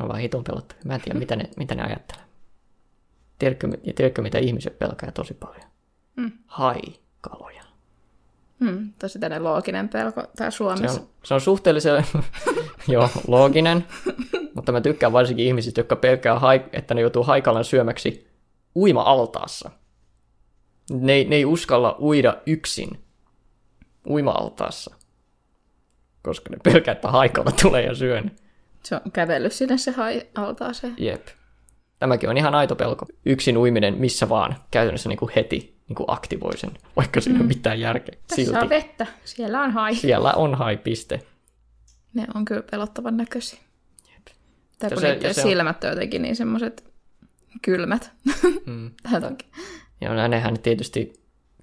On 0.00 0.08
vaan 0.08 0.20
hiton 0.20 0.44
pelottavia. 0.44 0.82
Mä 0.84 0.94
en 0.94 1.00
tiedä, 1.00 1.18
mitä 1.18 1.36
ne, 1.36 1.50
mitä 1.56 1.74
ne 1.74 1.82
ajattelee. 1.82 2.24
Tiedätkö, 3.38 3.68
ja 3.84 3.92
tiedätkö, 3.92 4.22
mitä 4.22 4.38
ihmiset 4.38 4.78
pelkää 4.78 5.10
tosi 5.12 5.34
paljon? 5.34 5.66
Mm. 6.16 6.32
Haikaloja. 6.46 7.64
Mm, 8.60 8.92
tosi 8.98 9.18
tällainen 9.18 9.44
looginen 9.44 9.88
pelko 9.88 10.22
tää 10.36 10.50
Se 10.50 10.56
Suomessa. 10.56 11.00
on, 11.00 11.08
se 11.24 11.34
on 11.34 11.40
suhteellisen 11.40 12.04
joo, 12.88 13.08
looginen, 13.26 13.86
mutta 14.54 14.72
mä 14.72 14.80
tykkään 14.80 15.12
varsinkin 15.12 15.46
ihmisistä, 15.46 15.80
jotka 15.80 15.96
pelkää, 15.96 16.38
haik- 16.38 16.68
että 16.72 16.94
ne 16.94 17.00
joutuu 17.00 17.22
haikalan 17.22 17.64
syömäksi 17.64 18.26
uima-altaassa. 18.76 19.70
Ne, 20.90 21.24
ne 21.24 21.36
ei 21.36 21.44
uskalla 21.44 21.96
uida 22.00 22.36
yksin 22.46 23.04
uima-altaassa, 24.08 24.94
koska 26.22 26.50
ne 26.50 26.56
pelkää, 26.62 26.92
että 26.92 27.08
haikala 27.10 27.52
tulee 27.62 27.82
ja 27.82 27.94
syö 27.94 28.20
ne. 28.20 28.30
Se 28.82 28.94
on 28.94 29.12
kävellyt 29.12 29.52
sinne 29.52 29.78
se 29.78 29.90
hai 29.90 30.26
altaaseen. 30.34 30.94
Jep. 30.98 31.26
Tämäkin 32.04 32.30
on 32.30 32.36
ihan 32.36 32.54
aito 32.54 32.76
pelko. 32.76 33.06
Yksin 33.26 33.56
uiminen 33.58 33.98
missä 33.98 34.28
vaan 34.28 34.56
käytännössä 34.70 35.08
niin 35.08 35.16
kuin 35.16 35.30
heti 35.36 35.74
niin 35.88 35.96
kuin 35.96 36.04
aktivoi 36.08 36.56
sen, 36.56 36.70
vaikka 36.96 37.20
siinä 37.20 37.38
ole 37.40 37.46
mitään 37.48 37.80
järkeä. 37.80 38.14
Tässä 38.28 38.44
Silti 38.44 38.58
on 38.58 38.68
vettä. 38.68 39.06
Siellä 39.24 39.62
on 39.62 39.70
hai. 39.70 39.94
siellä 39.94 40.32
on 40.32 40.54
hai-piste. 40.54 41.20
Ne 42.14 42.26
on 42.34 42.44
kyllä 42.44 42.62
pelottavan 42.70 43.16
näköisiä. 43.16 43.58
Tai 44.78 44.90
kun 44.90 45.00
se- 45.00 45.18
se 45.20 45.40
on- 45.40 45.48
silmät 45.48 45.84
on 45.84 45.90
jotenkin 45.90 46.22
niin 46.22 46.36
semmoiset 46.36 46.92
kylmät. 47.62 48.10
Mm. 48.66 48.90
Ja 50.00 50.28
nehän 50.28 50.58
tietysti 50.58 51.12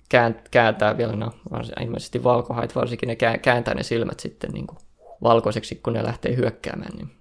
kään- 0.09 0.41
kääntää 0.51 0.97
vielä, 0.97 1.15
no 1.15 1.31
ilmeisesti 1.81 2.23
valkohait 2.23 2.75
varsinkin, 2.75 3.07
ne 3.07 3.15
kää- 3.15 3.37
kääntää 3.37 3.73
ne 3.73 3.83
silmät 3.83 4.19
sitten 4.19 4.51
niin 4.51 4.67
kuin 4.67 4.77
valkoiseksi, 5.23 5.75
kun 5.83 5.93
ne 5.93 6.03
lähtee 6.03 6.35
hyökkäämään. 6.35 6.91
Niin. 6.97 7.11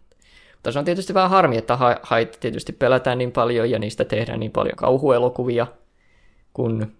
Se 0.71 0.79
on 0.79 0.85
tietysti 0.85 1.15
vähän 1.15 1.31
harmi, 1.31 1.57
että 1.57 1.77
ha- 1.77 1.97
hait 2.03 2.37
tietysti 2.41 2.73
pelätään 2.73 3.19
niin 3.19 3.33
paljon 3.33 3.71
ja 3.71 3.79
niistä 3.79 4.05
tehdään 4.05 4.41
niin 4.41 4.53
paljon 4.53 4.77
kauhuelokuvia, 4.77 5.67
kun 6.53 6.93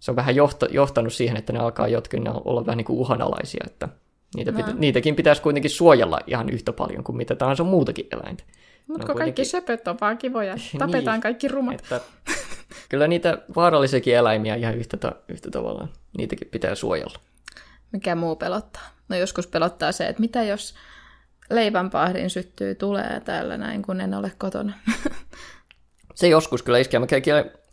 se 0.00 0.10
on 0.10 0.16
vähän 0.16 0.34
johto- 0.36 0.68
johtanut 0.74 1.12
siihen, 1.12 1.36
että 1.36 1.52
ne 1.52 1.58
alkaa 1.58 1.88
jotkin 1.88 2.22
olla 2.44 2.66
vähän 2.66 2.76
niin 2.76 2.84
kuin 2.84 2.98
uhanalaisia, 2.98 3.64
että 3.66 3.88
niitä 4.36 4.52
pitä- 4.52 4.70
No. 4.70 4.76
niitäkin 4.78 5.16
pitäisi 5.16 5.42
kuitenkin 5.42 5.70
suojella 5.70 6.20
ihan 6.26 6.48
yhtä 6.48 6.72
paljon 6.72 7.04
kuin 7.04 7.16
mitä 7.16 7.34
tahansa 7.36 7.64
muutakin 7.64 8.06
eläintä. 8.12 8.44
Mutta 8.86 9.06
kun 9.06 9.16
kaikki 9.16 9.18
kuitenkin- 9.22 9.46
söpöt 9.46 9.88
on 9.88 9.96
vaan 10.00 10.18
kivoja. 10.18 10.54
Tapetaan 10.78 11.14
Niin. 11.16 11.22
kaikki 11.22 11.48
rumat. 11.48 11.74
Että 11.80 12.00
kyllä 12.88 13.08
niitä 13.08 13.38
vaarallisiakin 13.56 14.16
eläimiä 14.16 14.54
ihan 14.54 14.74
yhtä, 14.74 14.96
ta- 14.96 15.16
yhtä 15.28 15.50
tavalla, 15.50 15.88
niitäkin 16.18 16.48
pitää 16.50 16.74
suojella. 16.74 17.18
Mikä 17.92 18.14
muu 18.14 18.36
pelottaa? 18.36 18.82
No 19.08 19.16
joskus 19.16 19.46
pelottaa 19.46 19.92
se, 19.92 20.06
että 20.06 20.20
mitä 20.20 20.42
jos 20.42 20.74
leivänpahdin 21.50 22.30
syttyy 22.30 22.74
tulee 22.74 23.20
täällä 23.24 23.56
näin, 23.56 23.82
kun 23.82 24.00
en 24.00 24.14
ole 24.14 24.32
kotona. 24.38 24.72
Se 26.14 26.28
joskus 26.28 26.62
kyllä 26.62 26.78
iskee, 26.78 27.00
mä 27.00 27.06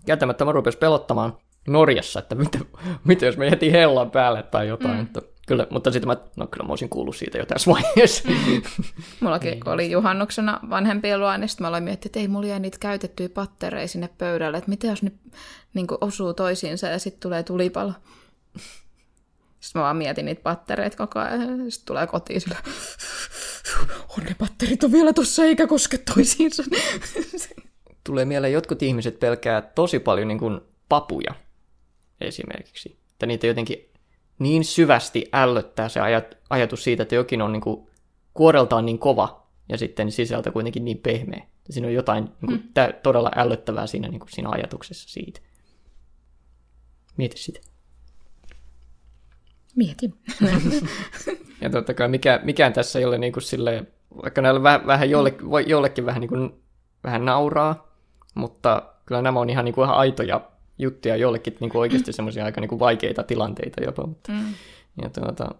kieltämättä 0.05 0.45
mä 0.45 0.51
rupes 0.51 0.75
pelottamaan 0.75 1.37
Norjassa, 1.67 2.19
että 2.19 2.35
mitä, 2.35 2.59
mitä 3.03 3.25
jos 3.25 3.37
me 3.37 3.51
heti 3.51 3.71
hellan 3.71 4.11
päälle 4.11 4.43
tai 4.43 4.67
jotain. 4.67 4.95
Mm. 4.95 4.99
Mutta, 4.99 5.21
kyllä, 5.47 5.67
mutta 5.69 5.91
sitten 5.91 6.07
mä, 6.07 6.17
no 6.35 6.47
kyllä 6.47 6.65
mä 6.65 6.69
olisin 6.69 6.89
kuullut 6.89 7.15
siitä 7.15 7.37
jo 7.37 7.45
tässä 7.45 7.71
vaiheessa. 7.71 8.29
Mm. 8.29 8.61
Mullakin 9.21 9.51
Niin 9.51 9.69
oli 9.69 9.91
juhannuksena 9.91 10.59
vanhempien 10.69 11.19
luo, 11.19 11.37
niin 11.37 11.49
sitten 11.49 11.63
mä 11.63 11.67
aloin 11.67 11.83
miettiä, 11.83 12.07
että 12.07 12.19
ei 12.19 12.27
mulla 12.27 12.47
jää 12.47 12.59
niitä 12.59 12.77
käytettyjä 12.79 13.29
pattereja 13.29 13.87
sinne 13.87 14.09
pöydälle, 14.17 14.57
että 14.57 14.69
mitä 14.69 14.87
jos 14.87 15.03
ne 15.03 15.11
niin 15.73 15.87
osuu 16.01 16.33
toisiinsa 16.33 16.87
ja 16.87 16.99
sitten 16.99 17.21
tulee 17.21 17.43
tulipalo. 17.43 17.93
Sitten 19.59 19.79
mä 19.79 19.83
vaan 19.83 19.97
mietin 19.97 20.25
niitä 20.25 20.41
pattereita 20.41 20.97
koko 20.97 21.19
ajan, 21.19 21.41
ja 21.41 21.71
sitten 21.71 21.85
tulee 21.85 22.07
kotiin 22.07 22.41
sillä, 22.41 22.55
on 24.17 24.23
ne 24.23 24.35
patterit 24.39 24.83
on 24.83 24.91
vielä 24.91 25.13
tuossa 25.13 25.43
eikä 25.43 25.67
koske 25.67 25.97
toisiinsa. 25.97 26.63
Tulee 28.03 28.25
mieleen, 28.25 28.53
jotkut 28.53 28.83
ihmiset 28.83 29.19
pelkää 29.19 29.61
tosi 29.61 29.99
paljon 29.99 30.27
niin 30.27 30.39
kuin 30.39 30.61
papuja 30.89 31.35
esimerkiksi. 32.21 32.97
Että 33.11 33.25
niitä 33.25 33.47
jotenkin 33.47 33.89
niin 34.39 34.65
syvästi 34.65 35.29
ällöttää 35.33 35.89
se 35.89 35.99
ajat, 35.99 36.37
ajatus 36.49 36.83
siitä, 36.83 37.03
että 37.03 37.15
jokin 37.15 37.41
on 37.41 37.51
niin 37.51 37.61
kuin, 37.61 37.87
kuoreltaan 38.33 38.85
niin 38.85 38.99
kova 38.99 39.47
ja 39.69 39.77
sitten 39.77 40.11
sisältä 40.11 40.51
kuitenkin 40.51 40.85
niin 40.85 40.97
pehmeä. 40.97 41.47
Ja 41.67 41.73
siinä 41.73 41.87
on 41.87 41.93
jotain 41.93 42.23
niin 42.23 42.47
kuin, 42.47 42.69
tä, 42.73 42.93
todella 43.03 43.31
ällöttävää 43.35 43.87
siinä, 43.87 44.07
niin 44.07 44.19
kuin, 44.19 44.31
siinä 44.31 44.49
ajatuksessa 44.49 45.09
siitä. 45.09 45.39
Mieti 47.17 47.37
sitä. 47.37 47.59
Mietin. 49.77 50.13
Ja 51.61 51.69
totta 51.69 51.93
kai 51.93 52.07
mikä, 52.07 52.39
mikään 52.43 52.73
tässä 52.73 52.99
ei 52.99 53.05
ole 53.05 53.17
niin 53.17 53.33
kuin 53.33 53.43
silleen, 53.43 53.87
vaikka 54.23 54.41
näillä 54.41 54.63
vähän, 54.63 54.87
vähän 54.87 55.09
jolle, 55.09 55.35
voi 55.49 55.63
jollekin 55.67 56.05
vähän, 56.05 56.21
niin 56.21 56.29
kuin, 56.29 56.63
vähän 57.03 57.25
nauraa, 57.25 57.87
mutta 58.35 58.81
kyllä 59.05 59.21
nämä 59.21 59.39
on 59.39 59.49
ihan, 59.49 59.65
niin 59.65 59.75
kuin, 59.75 59.85
ihan 59.85 59.97
aitoja 59.97 60.41
juttuja, 60.79 61.15
jollekin 61.15 61.57
niin 61.59 61.69
kuin 61.69 61.79
oikeasti 61.79 62.13
semmoisia 62.13 62.45
aika 62.45 62.61
niin 62.61 62.69
kuin 62.69 62.79
vaikeita 62.79 63.23
tilanteita 63.23 63.83
jopa. 63.83 64.07
Mutta, 64.07 64.31
Mm. 64.31 64.53
ja 65.01 65.09
tuota, 65.09 65.55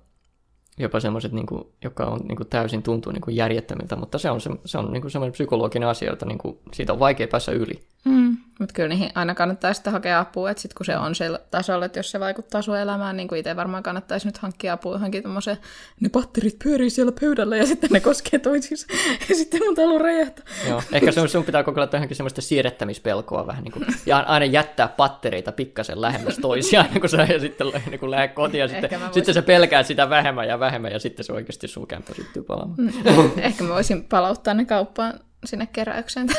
jopa 0.80 1.00
semmoiset, 1.00 1.32
niin 1.32 1.46
kuin, 1.46 1.64
joka 1.84 2.06
on 2.06 2.20
niin 2.28 2.36
kuin 2.36 2.48
täysin 2.48 2.84
tuntuu 2.84 3.12
niin 3.12 3.22
kuin 3.22 3.36
järjettömiltä, 3.36 3.96
mutta 3.96 4.18
se 4.18 4.32
on, 4.32 4.42
se, 4.42 4.50
se 4.66 4.78
on 4.78 4.92
niin 4.94 5.02
kuin 5.02 5.12
semmoinen 5.12 5.32
psykologinen 5.32 5.90
asia, 5.90 6.14
että 6.14 6.26
niin 6.26 6.38
kuin, 6.38 6.60
siitä 6.74 6.94
on 6.94 7.00
vaikea 7.00 7.28
päästä 7.28 7.52
yli. 7.52 7.80
Mm. 8.08 8.38
Mutta 8.60 8.74
kyllä 8.74 8.90
niihin 8.90 9.10
aina 9.16 9.36
kannattaa 9.36 9.74
sitten 9.74 9.94
hakea 9.94 10.20
apua, 10.20 10.52
että 10.52 10.62
sitten 10.62 10.78
kun 10.78 10.86
se 10.86 10.98
on 10.98 11.16
sillä 11.16 11.40
tasolla, 11.52 11.86
että 11.86 12.00
jos 12.00 12.12
se 12.12 12.20
vaikuttaa 12.20 12.62
sun 12.62 12.78
elämään, 12.78 13.18
niin 13.18 13.28
kuin 13.28 13.40
itse 13.40 13.56
varmaan 13.56 13.84
kannattaisi 13.84 14.28
nyt 14.28 14.38
hankkia 14.38 14.74
apua 14.74 14.94
johonkin 14.94 15.24
tommoseen, 15.24 15.58
ne 16.00 16.10
patterit 16.10 16.60
pyörii 16.64 16.90
siellä 16.90 17.12
pöydällä 17.20 17.58
ja 17.58 17.66
sitten 17.66 17.90
ne 17.94 18.00
koskee 18.00 18.40
toisiinsa 18.40 18.88
ja 19.30 19.36
sitten 19.36 19.62
mun 19.66 19.76
talo 19.76 19.98
räjähtää. 19.98 20.46
Joo, 20.68 20.82
ehkä 20.92 21.12
sun, 21.12 21.30
sun 21.30 21.44
pitää 21.44 21.64
kokeilla 21.64 21.90
johonkin 21.94 22.18
semmoista 22.18 22.42
siirrettämispelkoa 22.42 23.48
vähän 23.48 23.64
niin 23.64 23.72
kuin, 23.72 23.86
ja 24.06 24.18
aina 24.20 24.46
jättää 24.46 24.88
pattereita 24.88 25.52
pikkasen 25.52 26.02
lähemmäs 26.02 26.38
toisiaan, 26.38 26.86
ennen 26.86 27.02
kuin 27.02 27.10
sä 27.10 27.28
ja 27.30 27.40
sitten 27.40 27.68
niin 27.90 28.00
kuin 28.00 28.12
lähdet 28.12 28.34
kotiin, 28.34 28.62
ja 28.62 28.68
sitten, 28.68 28.90
voisin- 28.90 29.14
sitten 29.14 29.34
sä 29.34 29.42
pelkäät 29.42 29.88
sitä 29.88 30.10
vähemmän 30.10 30.48
ja 30.48 30.60
vähemmän, 30.60 30.92
ja 30.92 31.00
sitten 31.00 31.26
se 31.26 31.34
oikeasti 31.34 31.68
sun 31.68 31.88
kämppä 31.88 32.14
syttyy 32.14 32.44
palaamaan. 32.44 32.78
Mm. 32.78 33.32
Ehkä 33.38 33.64
mä 33.64 33.74
voisin 33.74 34.04
palauttaa 34.04 34.54
ne 34.54 34.66
kauppaan 34.66 35.20
sinne 35.46 35.68
keräykseen. 35.74 36.28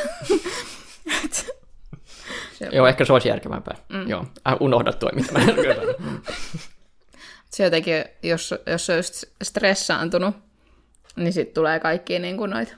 se, 2.59 2.69
Joo, 2.73 2.87
ehkä 2.87 3.05
se 3.05 3.13
olisi 3.13 3.29
järkevämpää. 3.29 3.77
Mm. 3.89 4.09
Joo, 4.09 4.27
äh, 4.49 4.57
unohda 4.61 4.93
toi, 4.93 5.11
mitä 5.15 5.33
mä 5.33 5.41
se 7.51 7.65
jotenkin, 7.65 7.95
jos, 8.23 8.55
jos 8.67 8.91
on 8.91 8.97
just 8.97 9.25
stressaantunut, 9.43 10.37
niin 11.17 11.33
sitten 11.33 11.55
tulee 11.55 11.81
kaikki 11.81 12.19
niin 12.19 12.37
kuin 12.37 12.51
noita. 12.51 12.75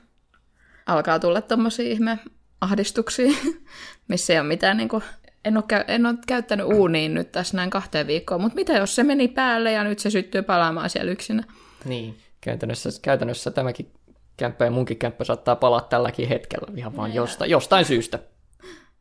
Alkaa 0.87 1.19
tulla 1.19 1.41
tommosia 1.41 1.93
ihme 1.93 2.19
ahdistuksia, 2.61 3.33
missä 4.09 4.33
ei 4.33 4.39
ole 4.39 4.49
mitään 4.49 4.77
niin 4.77 4.89
kuin, 4.89 5.03
en 5.45 5.57
ole, 5.57 5.65
käy, 5.69 5.85
en 5.89 6.07
ole 6.07 6.15
käyttänyt 6.27 6.67
uuniin 6.67 7.15
nyt 7.15 7.33
tässä 7.33 7.57
näin 7.57 7.71
kahteen 7.71 8.07
viikkoon, 8.07 8.41
mutta 8.41 8.57
mitä 8.57 8.73
jos 8.73 8.95
se 8.95 9.03
meni 9.03 9.29
päälle 9.29 9.73
ja 9.73 9.85
nyt 9.85 9.99
se 9.99 10.11
syttyy 10.11 10.43
palaamaan 10.43 10.91
siellä 10.91 11.13
yksinä? 11.13 11.45
Niin, 11.85 12.19
käytännössä, 12.41 12.91
käytännössä 13.03 13.51
tämäkin 13.51 13.93
kämppä 14.37 14.65
ja 14.65 14.71
munkin 14.71 14.97
kämppä 14.97 15.25
saattaa 15.25 15.57
palaa 15.57 15.81
tälläkin 15.81 16.29
hetkellä 16.29 16.73
ihan 16.77 16.97
vaan 16.97 17.15
jostain, 17.15 17.51
jostain 17.51 17.85
syystä. 17.85 18.19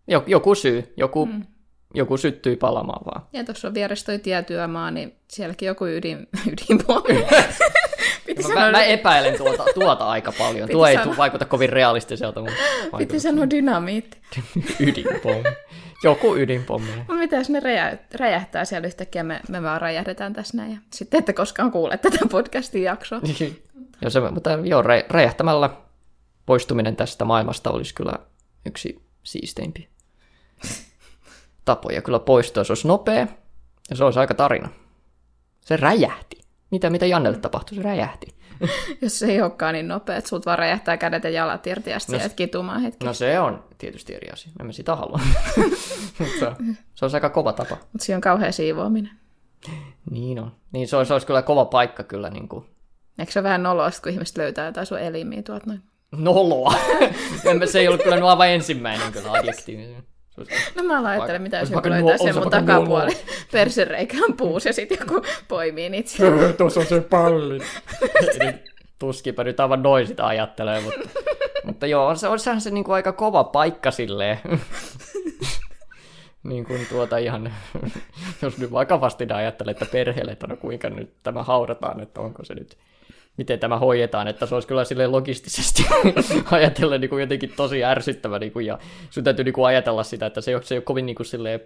Jo- 0.09 0.23
Joku 0.27 0.55
syy, 0.55 0.93
joku, 0.97 1.25
mm. 1.25 1.45
joku 1.93 2.17
syttyy 2.17 2.55
palaamaan 2.55 3.05
vaan. 3.05 3.27
Ja 3.33 3.43
tuossa 3.43 3.67
on 3.67 3.73
vieressä 3.73 4.05
toi 4.05 4.19
tietyömaa, 4.19 4.91
niin 4.91 5.15
sielläkin 5.27 5.67
joku 5.67 5.85
ydin, 5.85 6.27
ydinpommi. 6.51 7.25
Piti 8.25 8.41
Mä, 8.43 8.47
sanoa, 8.47 8.71
mä, 8.71 8.83
epäilen 8.83 9.37
tuota, 9.37 9.65
tuota 9.73 10.09
aika 10.09 10.31
paljon. 10.37 10.61
Piti 10.67 10.71
Tuo 10.71 10.87
ei 10.87 10.95
sanoa. 10.95 11.13
tu, 11.13 11.17
vaikuta 11.17 11.45
kovin 11.45 11.69
realistiselta 11.69 12.39
mun 12.41 12.49
piti 12.97 13.19
sanoa 13.19 13.49
dynamiitti. 13.49 14.17
ydinpommi. 14.87 15.43
Joku 16.03 16.35
ydinpommi. 16.35 16.87
No 17.07 17.15
mitä 17.15 17.35
jos 17.35 17.49
ne 17.49 17.59
räjä, 17.59 17.97
räjähtää 18.15 18.65
siellä 18.65 18.87
yhtäkkiä, 18.87 19.23
me, 19.23 19.39
me 19.49 19.63
vaan 19.63 19.81
räjähdetään 19.81 20.33
tässä 20.33 20.57
näin. 20.57 20.71
Ja 20.71 20.77
sitten 20.93 21.17
ette 21.17 21.33
koskaan 21.33 21.71
kuule 21.71 21.97
tätä 21.97 22.17
podcastin 22.31 22.83
jaksoa. 22.83 23.21
ja 24.01 24.09
se, 24.09 24.19
mutta 24.19 24.49
joo, 24.63 24.81
rä- 24.81 25.05
räjähtämällä 25.09 25.69
poistuminen 26.45 26.95
tästä 26.95 27.25
maailmasta 27.25 27.71
olisi 27.71 27.95
kyllä 27.95 28.13
yksi 28.65 29.01
siisteimpiä 29.23 29.87
tapoja 31.65 32.01
kyllä 32.01 32.19
poistua. 32.19 32.63
Se 32.63 32.71
olisi 32.71 32.87
nopea 32.87 33.27
ja 33.89 33.95
se 33.95 34.03
olisi 34.03 34.19
aika 34.19 34.33
tarina. 34.33 34.69
Se 35.61 35.77
räjähti. 35.77 36.39
Mitä, 36.71 36.89
mitä 36.89 37.05
Jannelle 37.05 37.37
tapahtui? 37.37 37.75
Se 37.75 37.81
räjähti. 37.81 38.27
Jos 39.01 39.19
se 39.19 39.25
ei 39.25 39.41
olekaan 39.41 39.73
niin 39.73 39.87
nopea, 39.87 40.15
että 40.15 40.29
sut 40.29 40.45
vaan 40.45 40.59
räjähtää 40.59 40.97
kädet 40.97 41.23
ja 41.23 41.29
jalat 41.29 41.67
irti 41.67 41.89
ja 41.89 41.99
sitten 41.99 42.21
no, 42.21 42.29
kitumaan 42.35 42.81
hetki. 42.81 43.05
No 43.05 43.13
se 43.13 43.39
on 43.39 43.63
tietysti 43.77 44.15
eri 44.15 44.29
asia. 44.29 44.51
En 44.59 44.65
mä 44.65 44.71
sitä 44.71 44.95
halua. 44.95 45.19
se, 46.39 46.47
on, 46.47 46.55
se 46.95 47.05
on 47.05 47.11
aika 47.13 47.29
kova 47.29 47.53
tapa. 47.53 47.77
Mutta 47.93 48.05
siinä 48.05 48.17
on 48.17 48.21
kauhean 48.21 48.53
siivoaminen. 48.53 49.11
Niin 50.11 50.39
on. 50.39 50.51
Niin 50.71 50.87
se 50.87 50.97
olisi, 50.97 51.07
se 51.07 51.13
olisi 51.13 51.27
kyllä 51.27 51.41
kova 51.41 51.65
paikka 51.65 52.03
kyllä. 52.03 52.29
Niin 52.29 52.47
kuin. 52.47 52.65
Eikö 53.19 53.31
se 53.31 53.43
vähän 53.43 53.63
noloa, 53.63 53.89
kun 54.03 54.11
ihmiset 54.11 54.37
löytää 54.37 54.65
jotain 54.65 54.85
sun 54.85 54.99
elimiä 54.99 55.43
tuot 55.43 55.65
noin? 55.65 55.81
Noloa? 56.11 56.73
se 57.71 57.79
ei 57.79 57.87
ollut 57.87 58.03
kyllä 58.03 58.29
aivan 58.29 58.49
ensimmäinen 58.49 59.11
kyllä 59.11 59.31
adjektiivi. 59.31 59.95
No 60.75 60.83
mä 60.83 61.09
ajattelen, 61.09 61.41
mitä 61.41 61.57
jos 61.57 61.69
joku 61.71 61.89
löytää 61.89 62.17
sen 62.17 62.35
mun 62.35 62.49
takapuoli. 62.49 63.17
Persereikä 63.51 64.17
on 64.29 64.37
puus 64.37 64.65
ja 64.65 64.73
sitten 64.73 64.97
joku 64.99 65.21
poimii 65.47 65.89
niitä. 65.89 66.09
Tuossa 66.57 66.79
on 66.79 66.85
se 66.85 67.01
palli. 67.01 67.59
Tuskipä 68.99 69.43
nyt 69.43 69.59
aivan 69.59 69.83
noin 69.83 70.07
sitä 70.07 70.27
ajattelee, 70.27 70.81
mutta, 70.81 71.09
mutta 71.63 71.87
joo, 71.87 72.07
on 72.07 72.17
se, 72.17 72.27
on 72.27 72.39
sehän 72.39 72.61
se 72.61 72.71
niin 72.71 72.83
kuin 72.83 72.95
aika 72.95 73.11
kova 73.11 73.43
paikka 73.43 73.91
silleen. 73.91 74.39
niin 76.43 76.65
kuin 76.65 76.87
tuota 76.89 77.17
ihan, 77.17 77.53
jos 78.41 78.57
nyt 78.57 78.71
vakavasti 78.71 79.27
ajattelee, 79.33 79.71
että 79.71 79.85
perheelle, 79.85 80.31
että 80.31 80.47
no 80.47 80.57
kuinka 80.57 80.89
nyt 80.89 81.13
tämä 81.23 81.43
haudataan, 81.43 81.99
että 81.99 82.21
onko 82.21 82.45
se 82.45 82.53
nyt 82.53 82.77
miten 83.37 83.59
tämä 83.59 83.77
hoidetaan, 83.77 84.27
että 84.27 84.45
se 84.45 84.55
olisi 84.55 84.67
kyllä 84.67 84.85
sille 84.85 85.07
logistisesti 85.07 85.85
ajatellen 86.51 87.01
niin 87.01 87.09
kuin 87.09 87.21
jotenkin 87.21 87.53
tosi 87.55 87.83
ärsyttävä, 87.83 88.39
niin 88.39 88.51
kuin, 88.51 88.65
ja 88.65 88.79
sun 89.09 89.23
täytyy 89.23 89.45
niin 89.45 89.53
kuin 89.53 89.65
ajatella 89.65 90.03
sitä, 90.03 90.25
että 90.25 90.41
se 90.41 90.51
ei 90.51 90.55
ole, 90.55 90.63
se 90.63 90.75
ei 90.75 90.77
ole 90.77 90.83
kovin 90.83 91.05
niin 91.05 91.15
kuin 91.15 91.25
silleen, 91.25 91.59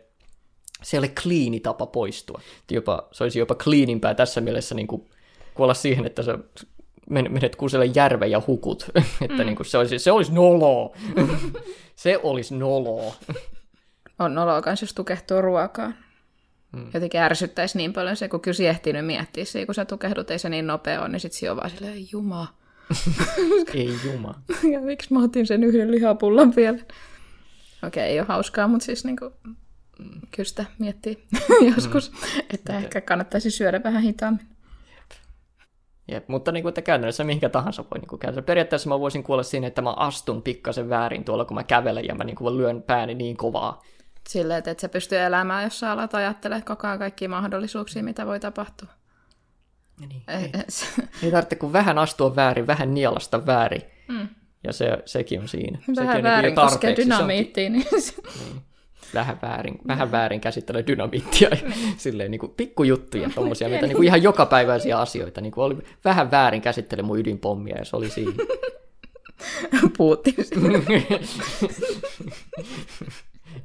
se 0.84 0.98
ei 0.98 1.00
ole 1.00 1.12
kliini 1.24 1.60
tapa 1.60 1.86
poistua. 1.86 2.42
Jopa, 2.72 3.08
se 3.12 3.24
olisi 3.24 3.40
jopa 3.40 3.56
kliinimpää 3.56 4.14
tässä 4.14 4.42
mielessä 4.42 4.76
niin 4.76 4.88
kuin, 4.88 5.10
kuolla 5.54 5.74
siihen, 5.74 6.06
että 6.06 6.24
sä 6.24 6.40
menet 7.10 7.56
kuuselle 7.56 7.86
järven 7.86 8.32
ja 8.32 8.42
hukut. 8.48 8.86
että 9.22 9.38
mm. 9.38 9.46
niin 9.46 9.56
kuin, 9.56 9.66
se, 9.66 9.78
olisi, 9.78 10.00
se 10.00 10.12
olisi 10.12 10.34
noloa. 10.34 10.96
se 11.96 12.20
olisi 12.24 12.56
noloa. 12.56 13.14
On 14.20 14.36
noloa 14.36 14.62
myös, 14.66 14.82
jos 14.82 14.94
tukehtuu 14.94 15.42
ruokaan. 15.42 15.96
Mm. 16.74 16.90
Jotenkin 16.94 17.22
ärsyttäisi 17.22 17.78
niin 17.78 17.94
paljon 17.94 18.16
se, 18.16 18.30
kun 18.30 18.42
kyllä 18.42 18.70
ehtinyt 18.70 19.06
miettiä 19.06 19.46
se, 19.46 19.66
kun 19.66 19.76
sä 19.76 19.86
tukehdut, 19.86 20.32
ei 20.32 20.40
se 20.40 20.50
niin 20.50 20.68
nopea 20.68 21.02
ole, 21.02 21.10
niin 21.10 21.20
sit 21.20 21.34
se 21.34 21.52
on 21.52 21.58
vaan 21.58 21.70
silleen, 21.70 22.08
juma. 22.12 22.48
ei 23.74 23.96
juma. 24.06 24.42
ja 24.72 24.82
miksi 24.82 25.14
mä 25.14 25.24
otin 25.24 25.48
sen 25.48 25.64
yhden 25.64 25.92
lihapullan 25.92 26.56
vielä? 26.56 26.78
Okei, 26.78 27.88
okay, 27.88 28.04
ei 28.04 28.20
ole 28.20 28.28
hauskaa, 28.28 28.68
mutta 28.68 28.86
siis 28.86 29.06
niinku, 29.06 29.32
kyllä 30.32 30.50
sitä 30.50 30.66
miettii 30.80 31.28
joskus, 31.76 32.12
mm. 32.12 32.18
että 32.54 32.78
ehkä 32.78 33.02
kannattaisi 33.02 33.52
syödä 33.52 33.84
vähän 33.84 34.02
hitaammin. 34.02 34.48
Jep, 36.12 36.28
mutta 36.28 36.52
niin 36.52 36.64
kuin, 36.64 36.70
että 36.70 36.82
käytännössä 36.82 37.24
mihinkä 37.24 37.50
tahansa 37.50 37.84
voi 37.92 38.00
niin 38.00 38.08
kuin 38.08 38.20
käydä. 38.20 38.42
Periaatteessa 38.42 38.90
mä 38.90 39.00
voisin 39.00 39.24
kuolla 39.24 39.44
siinä, 39.44 39.68
että 39.68 39.82
mä 39.82 39.92
astun 39.92 40.42
pikkasen 40.42 40.90
väärin 40.90 41.24
tuolla, 41.24 41.46
kun 41.46 41.56
mä 41.56 41.64
kävelen 41.64 42.06
ja 42.06 42.16
mä 42.16 42.24
niin 42.24 42.36
kuin, 42.36 42.58
lyön 42.58 42.82
pääni 42.82 43.16
niin 43.16 43.38
kovaa, 43.38 43.82
Silleen, 44.30 44.58
että 44.58 44.72
et 44.72 44.80
sä 44.80 44.90
pysty 44.90 45.20
elämään, 45.20 45.64
jos 45.64 45.80
sä 45.80 45.92
alat 45.92 46.14
ajattele 46.14 46.62
koko 46.62 46.88
ajan 46.88 47.00
kaikkia 47.00 47.30
mahdollisuuksia, 47.30 48.04
mitä 48.04 48.26
voi 48.26 48.40
tapahtua. 48.40 48.90
Niin, 50.00 50.24
ei, 50.28 50.52
ei 51.24 51.32
tarvitse 51.32 51.56
kuin 51.56 51.74
vähän 51.74 51.98
astua 51.98 52.36
väärin, 52.36 52.68
vähän 52.68 52.94
nielasta 52.94 53.46
väärin. 53.46 53.82
Mm. 54.08 54.28
Ja 54.64 54.74
se, 54.74 54.98
sekin 55.06 55.40
on 55.40 55.48
siinä. 55.48 55.78
Vähän 55.78 55.96
sekin 55.96 56.18
on 56.18 56.24
väärin 56.24 56.56
niin 56.56 56.56
koskee 56.56 56.96
dynamiittiin. 56.96 57.74
Niin... 57.74 57.86
niin. 57.92 58.62
Vähän 59.14 59.40
väärin, 59.42 59.80
vähän 59.88 60.12
väärin 60.12 60.42
käsittelee 60.42 60.84
dynamiittia. 60.88 61.50
Niin. 61.62 61.94
Silleen 61.98 62.32
niin 62.32 62.40
kuin 62.40 62.52
pikkujuttuja, 62.52 63.30
tommosia, 63.36 63.70
mitä 63.70 63.88
niin 63.88 63.96
kuin 63.96 64.06
ihan 64.06 64.24
jokapäiväisiä 64.24 65.00
asioita. 65.00 65.42
Niin 65.42 65.52
kuin 65.52 65.66
oli 65.66 65.78
vähän 66.06 66.32
väärin 66.32 66.62
käsittele 66.62 67.02
mun 67.02 67.20
ydinpommia 67.20 67.78
ja 67.78 67.86
se 67.86 67.96
oli 67.96 68.10
siinä. 68.10 68.46
Putin 69.98 70.36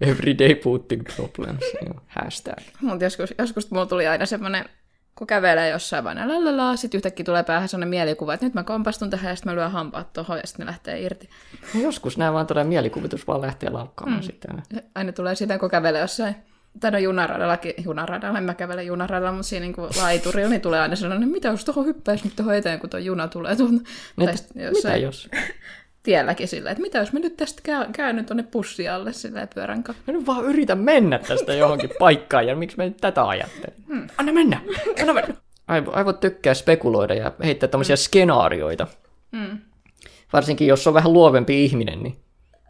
Everyday 0.01 0.55
Putin 0.55 1.05
problems. 1.17 1.65
hashtag. 2.07 2.59
Mutta 2.81 3.05
joskus, 3.05 3.35
joskus 3.39 3.71
mulla 3.71 3.87
tuli 3.87 4.07
aina 4.07 4.27
semmoinen, 4.27 4.65
kun 5.15 5.27
kävelee 5.27 5.71
jossain 5.71 6.05
vaan 6.05 6.29
lalala, 6.29 6.77
sitten 6.77 6.99
yhtäkkiä 6.99 7.25
tulee 7.25 7.43
päähän 7.43 7.69
semmoinen 7.69 7.89
mielikuva, 7.89 8.35
että 8.35 8.47
nyt 8.47 8.55
mä 8.55 8.63
kompastun 8.63 9.11
tähän 9.11 9.31
ja 9.31 9.37
sitten 9.37 9.53
mä 9.53 9.57
lyön 9.57 9.73
hampaat 9.73 10.13
tuohon 10.13 10.37
ja 10.37 10.47
sitten 10.47 10.67
ne 10.67 10.71
lähtee 10.71 11.01
irti. 11.01 11.29
No 11.75 11.81
joskus 11.81 12.19
nämä 12.19 12.33
vaan 12.33 12.47
tulee 12.47 12.65
mielikuvitus 12.65 13.27
vaan 13.27 13.41
lähtee 13.41 13.71
laukkaamaan 13.71 14.21
mm. 14.21 14.27
sitten. 14.27 14.63
Aina 14.95 15.13
tulee 15.13 15.35
sitä, 15.35 15.59
kun 15.59 15.71
kävelee 15.71 16.01
jossain 16.01 16.37
tai 16.81 16.91
no 16.91 16.99
junaradallakin, 16.99 17.75
junaradalla, 17.85 18.39
en 18.39 18.45
mä 18.45 18.55
kävele 18.55 18.83
junaradalla, 18.83 19.33
mutta 19.33 19.49
siinä 19.49 19.67
niin 19.67 19.77
laiturilla, 20.03 20.51
niin 20.51 20.61
tulee 20.61 20.81
aina 20.81 20.97
sellainen, 20.97 21.29
mitä 21.29 21.49
jos 21.49 21.65
tuohon 21.65 21.87
hyppäisi 21.87 22.25
nyt 22.25 22.37
tuohon 22.37 22.55
eteen, 22.55 22.81
kun 22.81 22.91
tuo 22.91 23.01
juna 23.01 23.29
tulee 23.29 23.57
tuon. 23.57 23.81
Mitä 24.17 24.97
jos? 24.97 25.29
tielläkin 26.09 26.49
silleen, 26.49 26.73
että 26.73 26.83
mitä 26.83 26.99
jos 26.99 27.13
mä 27.13 27.21
nyt 27.21 27.37
tästä 27.37 27.63
käyn, 27.63 27.93
käyn 27.93 28.27
tuonne 28.27 28.43
pussi 28.43 28.89
alle 28.89 29.13
silleen 29.13 29.49
pyörän 29.55 29.83
kanssa. 29.83 30.03
Mä 30.07 30.13
nyt 30.13 30.27
vaan 30.27 30.45
yritän 30.45 30.79
mennä 30.79 31.19
tästä 31.19 31.55
johonkin 31.55 31.91
paikkaan 31.99 32.47
ja 32.47 32.57
miksi 32.57 32.77
mä 32.77 32.85
nyt 32.85 32.97
tätä 32.97 33.29
ajattelen. 33.29 33.77
Hmm. 33.87 34.07
Anna 34.19 34.33
mennä, 34.33 34.61
anna 35.01 35.13
mennä. 35.13 35.35
Aivo, 35.67 35.93
aivot 35.93 36.21
tykkää 36.21 36.55
spekuloida 36.55 37.15
ja 37.15 37.33
heittää 37.45 37.69
tämmöisiä 37.69 37.97
hmm. 37.97 38.01
skenaarioita. 38.01 38.87
Hmm. 39.37 39.59
Varsinkin 40.33 40.69
jos 40.69 40.87
on 40.87 40.95
vähän 40.95 41.13
luovempi 41.13 41.65
ihminen, 41.65 42.03
niin 42.03 42.17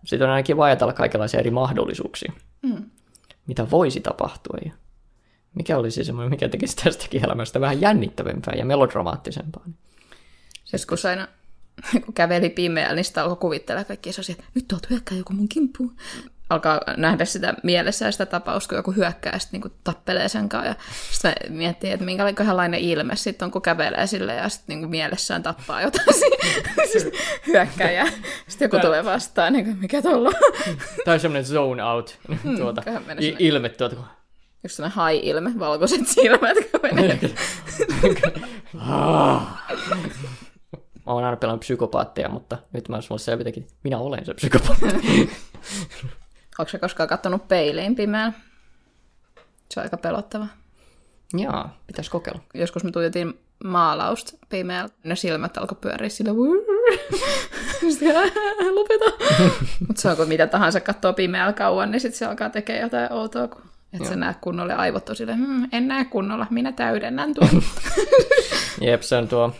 sitten 0.04 0.28
on 0.28 0.32
ainakin 0.32 0.60
ajatella 0.60 0.92
kaikenlaisia 0.92 1.40
eri 1.40 1.50
mahdollisuuksia. 1.50 2.32
Hmm. 2.66 2.90
Mitä 3.46 3.70
voisi 3.70 4.00
tapahtua 4.00 4.58
ja 4.64 4.72
mikä 5.54 5.78
olisi 5.78 6.04
semmoinen, 6.04 6.30
mikä 6.30 6.48
tekisi 6.48 6.76
tästäkin 6.76 7.24
elämästä 7.24 7.60
vähän 7.60 7.80
jännittävämpää 7.80 8.54
ja 8.56 8.64
melodramaattisempaa. 8.64 9.64
Joskus 10.72 11.04
aina 11.04 11.28
kun 12.04 12.14
käveli 12.14 12.50
pimeällä, 12.50 12.94
niin 12.94 13.04
sitä 13.04 13.22
alkoi 13.22 13.36
kuvittella 13.36 13.84
kaikki 13.84 14.12
se 14.12 14.32
että 14.32 14.44
nyt 14.54 14.68
tuolta 14.68 14.88
hyökkää 14.90 15.18
joku 15.18 15.32
mun 15.32 15.48
kimppuun. 15.48 15.96
Alkaa 16.50 16.80
nähdä 16.96 17.24
sitä 17.24 17.54
mielessä 17.62 18.04
ja 18.06 18.12
sitä 18.12 18.26
tapausta, 18.26 18.68
kun 18.68 18.78
joku 18.78 18.92
hyökkää 18.92 19.32
ja 19.32 19.38
sitten 19.38 19.60
niin 19.60 19.72
tappelee 19.84 20.28
sen 20.28 20.48
kanssa. 20.48 20.68
Ja 20.68 20.74
sitten 21.10 21.52
miettii, 21.52 21.90
että 21.90 22.04
minkälainen 22.04 22.80
ilme 22.80 23.16
sitten 23.16 23.46
on, 23.46 23.52
kun 23.52 23.62
kävelee 23.62 24.06
sille 24.06 24.34
ja 24.34 24.48
sitten 24.48 24.80
niin 24.80 24.90
mielessään 24.90 25.42
tappaa 25.42 25.82
jotain 25.82 26.06
hyökkää 27.46 27.90
ja 27.90 28.06
sitten 28.48 28.66
joku 28.66 28.78
tulee 28.78 29.04
vastaan, 29.04 29.52
niin 29.52 29.64
kuin, 29.64 29.78
mikä 29.78 30.02
tuolla 30.02 30.30
Tai 31.04 31.14
on 31.14 31.20
semmoinen 31.24 31.44
zone 31.44 31.84
out 31.84 32.18
mm, 32.28 32.56
tuota, 32.56 32.82
ilme 33.38 33.68
tuota, 33.68 33.96
kun 33.96 34.04
Just 34.62 34.74
sellainen 34.74 34.96
hai-ilme, 34.96 35.58
valkoiset 35.58 36.08
silmät, 36.08 36.56
kun 36.70 36.80
menee. 36.82 37.18
Mä 41.08 41.14
oon 41.14 41.24
aina 41.24 41.36
pelannut 41.36 41.60
psykopaatteja, 41.60 42.28
mutta 42.28 42.58
nyt 42.72 42.88
mä 42.88 42.96
olisin 42.96 43.18
selvitäkin, 43.18 43.66
minä 43.84 43.98
olen 43.98 44.24
se 44.24 44.34
psykopaatti. 44.34 44.86
Onko 46.58 46.68
se 46.68 46.78
koskaan 46.78 47.08
katsonut 47.08 47.48
peiliin 47.48 47.94
pimeällä? 47.96 48.32
Se 49.70 49.80
on 49.80 49.84
aika 49.84 49.96
pelottava. 49.96 50.46
Joo, 51.34 51.66
pitäisi 51.86 52.10
kokeilla. 52.10 52.40
Joskus 52.54 52.84
me 52.84 52.90
tuijotin 52.90 53.40
maalausta 53.64 54.32
pimeällä. 54.48 54.90
Ne 55.04 55.16
silmät 55.16 55.56
alkoi 55.56 55.78
pyöriä 55.80 56.08
sillä 56.08 56.30
Sitten 57.80 58.16
lopeta. 58.70 59.24
Mutta 59.86 60.02
se 60.02 60.08
on 60.08 60.16
kun 60.16 60.28
mitä 60.28 60.46
tahansa 60.46 60.80
katsoo 60.80 61.12
pimeällä 61.12 61.52
kauan, 61.52 61.90
niin 61.90 62.00
sitten 62.00 62.18
se 62.18 62.26
alkaa 62.26 62.50
tekemään 62.50 62.82
jotain 62.82 63.12
outoa, 63.12 63.48
kun 63.48 63.62
et 63.92 64.06
sä 64.06 64.16
näe 64.16 64.34
kunnolla 64.40 64.74
aivot 64.74 65.08
on 65.08 65.16
silleen, 65.16 65.38
hm, 65.38 65.64
en 65.72 65.88
näe 65.88 66.04
kunnolla, 66.04 66.46
minä 66.50 66.72
täydennän 66.72 67.34
tuon. 67.34 67.62
Jep, 68.80 69.02
se 69.02 69.16
on 69.16 69.28
tuo 69.28 69.54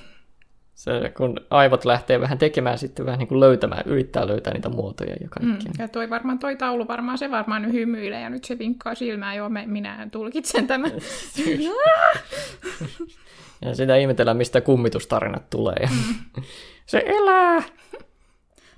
se, 0.89 1.13
kun 1.17 1.41
aivot 1.51 1.85
lähtee 1.85 2.21
vähän 2.21 2.39
tekemään 2.39 2.79
sitten 2.79 3.07
vähän 3.07 3.19
niin 3.19 3.29
kuin 3.29 3.41
löytämään, 3.41 3.83
yrittää 3.87 4.27
löytää 4.27 4.53
niitä 4.53 4.69
muotoja 4.69 5.15
ja 5.21 5.29
kaikkea. 5.29 5.71
Mm, 5.73 5.75
ja 5.79 5.89
toi 5.89 6.11
varmaan 6.11 6.39
toi 6.39 6.57
taulu 6.57 6.89
varmaan 6.89 7.19
se 7.19 7.31
varmaan 7.31 7.73
hymyilee 7.73 8.21
ja 8.21 8.31
nyt 8.31 8.45
se 8.45 8.59
vinkkaa 8.59 8.95
silmään, 8.95 9.37
joo 9.37 9.49
me, 9.49 9.67
minä 9.67 10.09
tulkitsen 10.13 10.67
tämän. 10.67 10.93
ja 13.63 13.75
sitä 13.75 13.97
ihmetellään, 13.97 14.37
mistä 14.37 14.61
kummitustarinat 14.61 15.51
tulee. 15.51 15.89
Mm. 15.91 16.43
se 16.87 17.03
elää! 17.07 17.63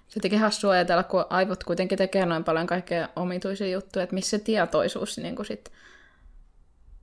Se 0.09 0.21
teki 0.21 0.37
hassua 0.37 0.73
ajatella, 0.73 1.03
kun 1.03 1.25
aivot 1.31 1.65
kuitenkin 1.65 1.99
tekee 1.99 2.27
noin 2.27 2.45
paljon 2.45 2.67
kaikkea 2.67 3.09
omituisia 3.17 3.69
juttuja, 3.69 4.03
että 4.03 4.15
missä 4.15 4.39
se 4.39 4.45
tietoisuus 4.45 5.19
niin 5.19 5.37
kuin 5.37 5.47
sit 5.47 5.71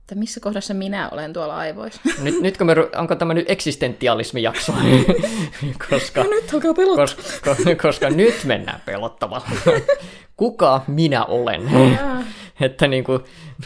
että 0.08 0.18
missä 0.18 0.40
kohdassa 0.40 0.74
minä 0.74 1.08
olen 1.08 1.32
tuolla 1.32 1.56
aivoissa. 1.56 2.00
Nyt, 2.22 2.40
nyt 2.40 2.58
kun 2.58 2.66
me, 2.66 2.74
onko 2.96 3.16
tämä 3.16 3.34
nyt 3.34 3.50
eksistentialismi-jakso? 3.50 4.72
koska, 5.90 6.22
no 6.22 6.30
nyt 6.30 6.54
alkaa 6.54 6.74
pelottaa. 6.74 7.06
Koska, 7.44 7.76
koska 7.82 8.10
nyt 8.10 8.44
mennään 8.44 8.80
pelottavalla. 8.84 9.48
Kuka 10.36 10.82
minä 10.86 11.24
olen? 11.24 11.70
että 12.60 12.88
niin 12.88 13.04
kuin, 13.04 13.20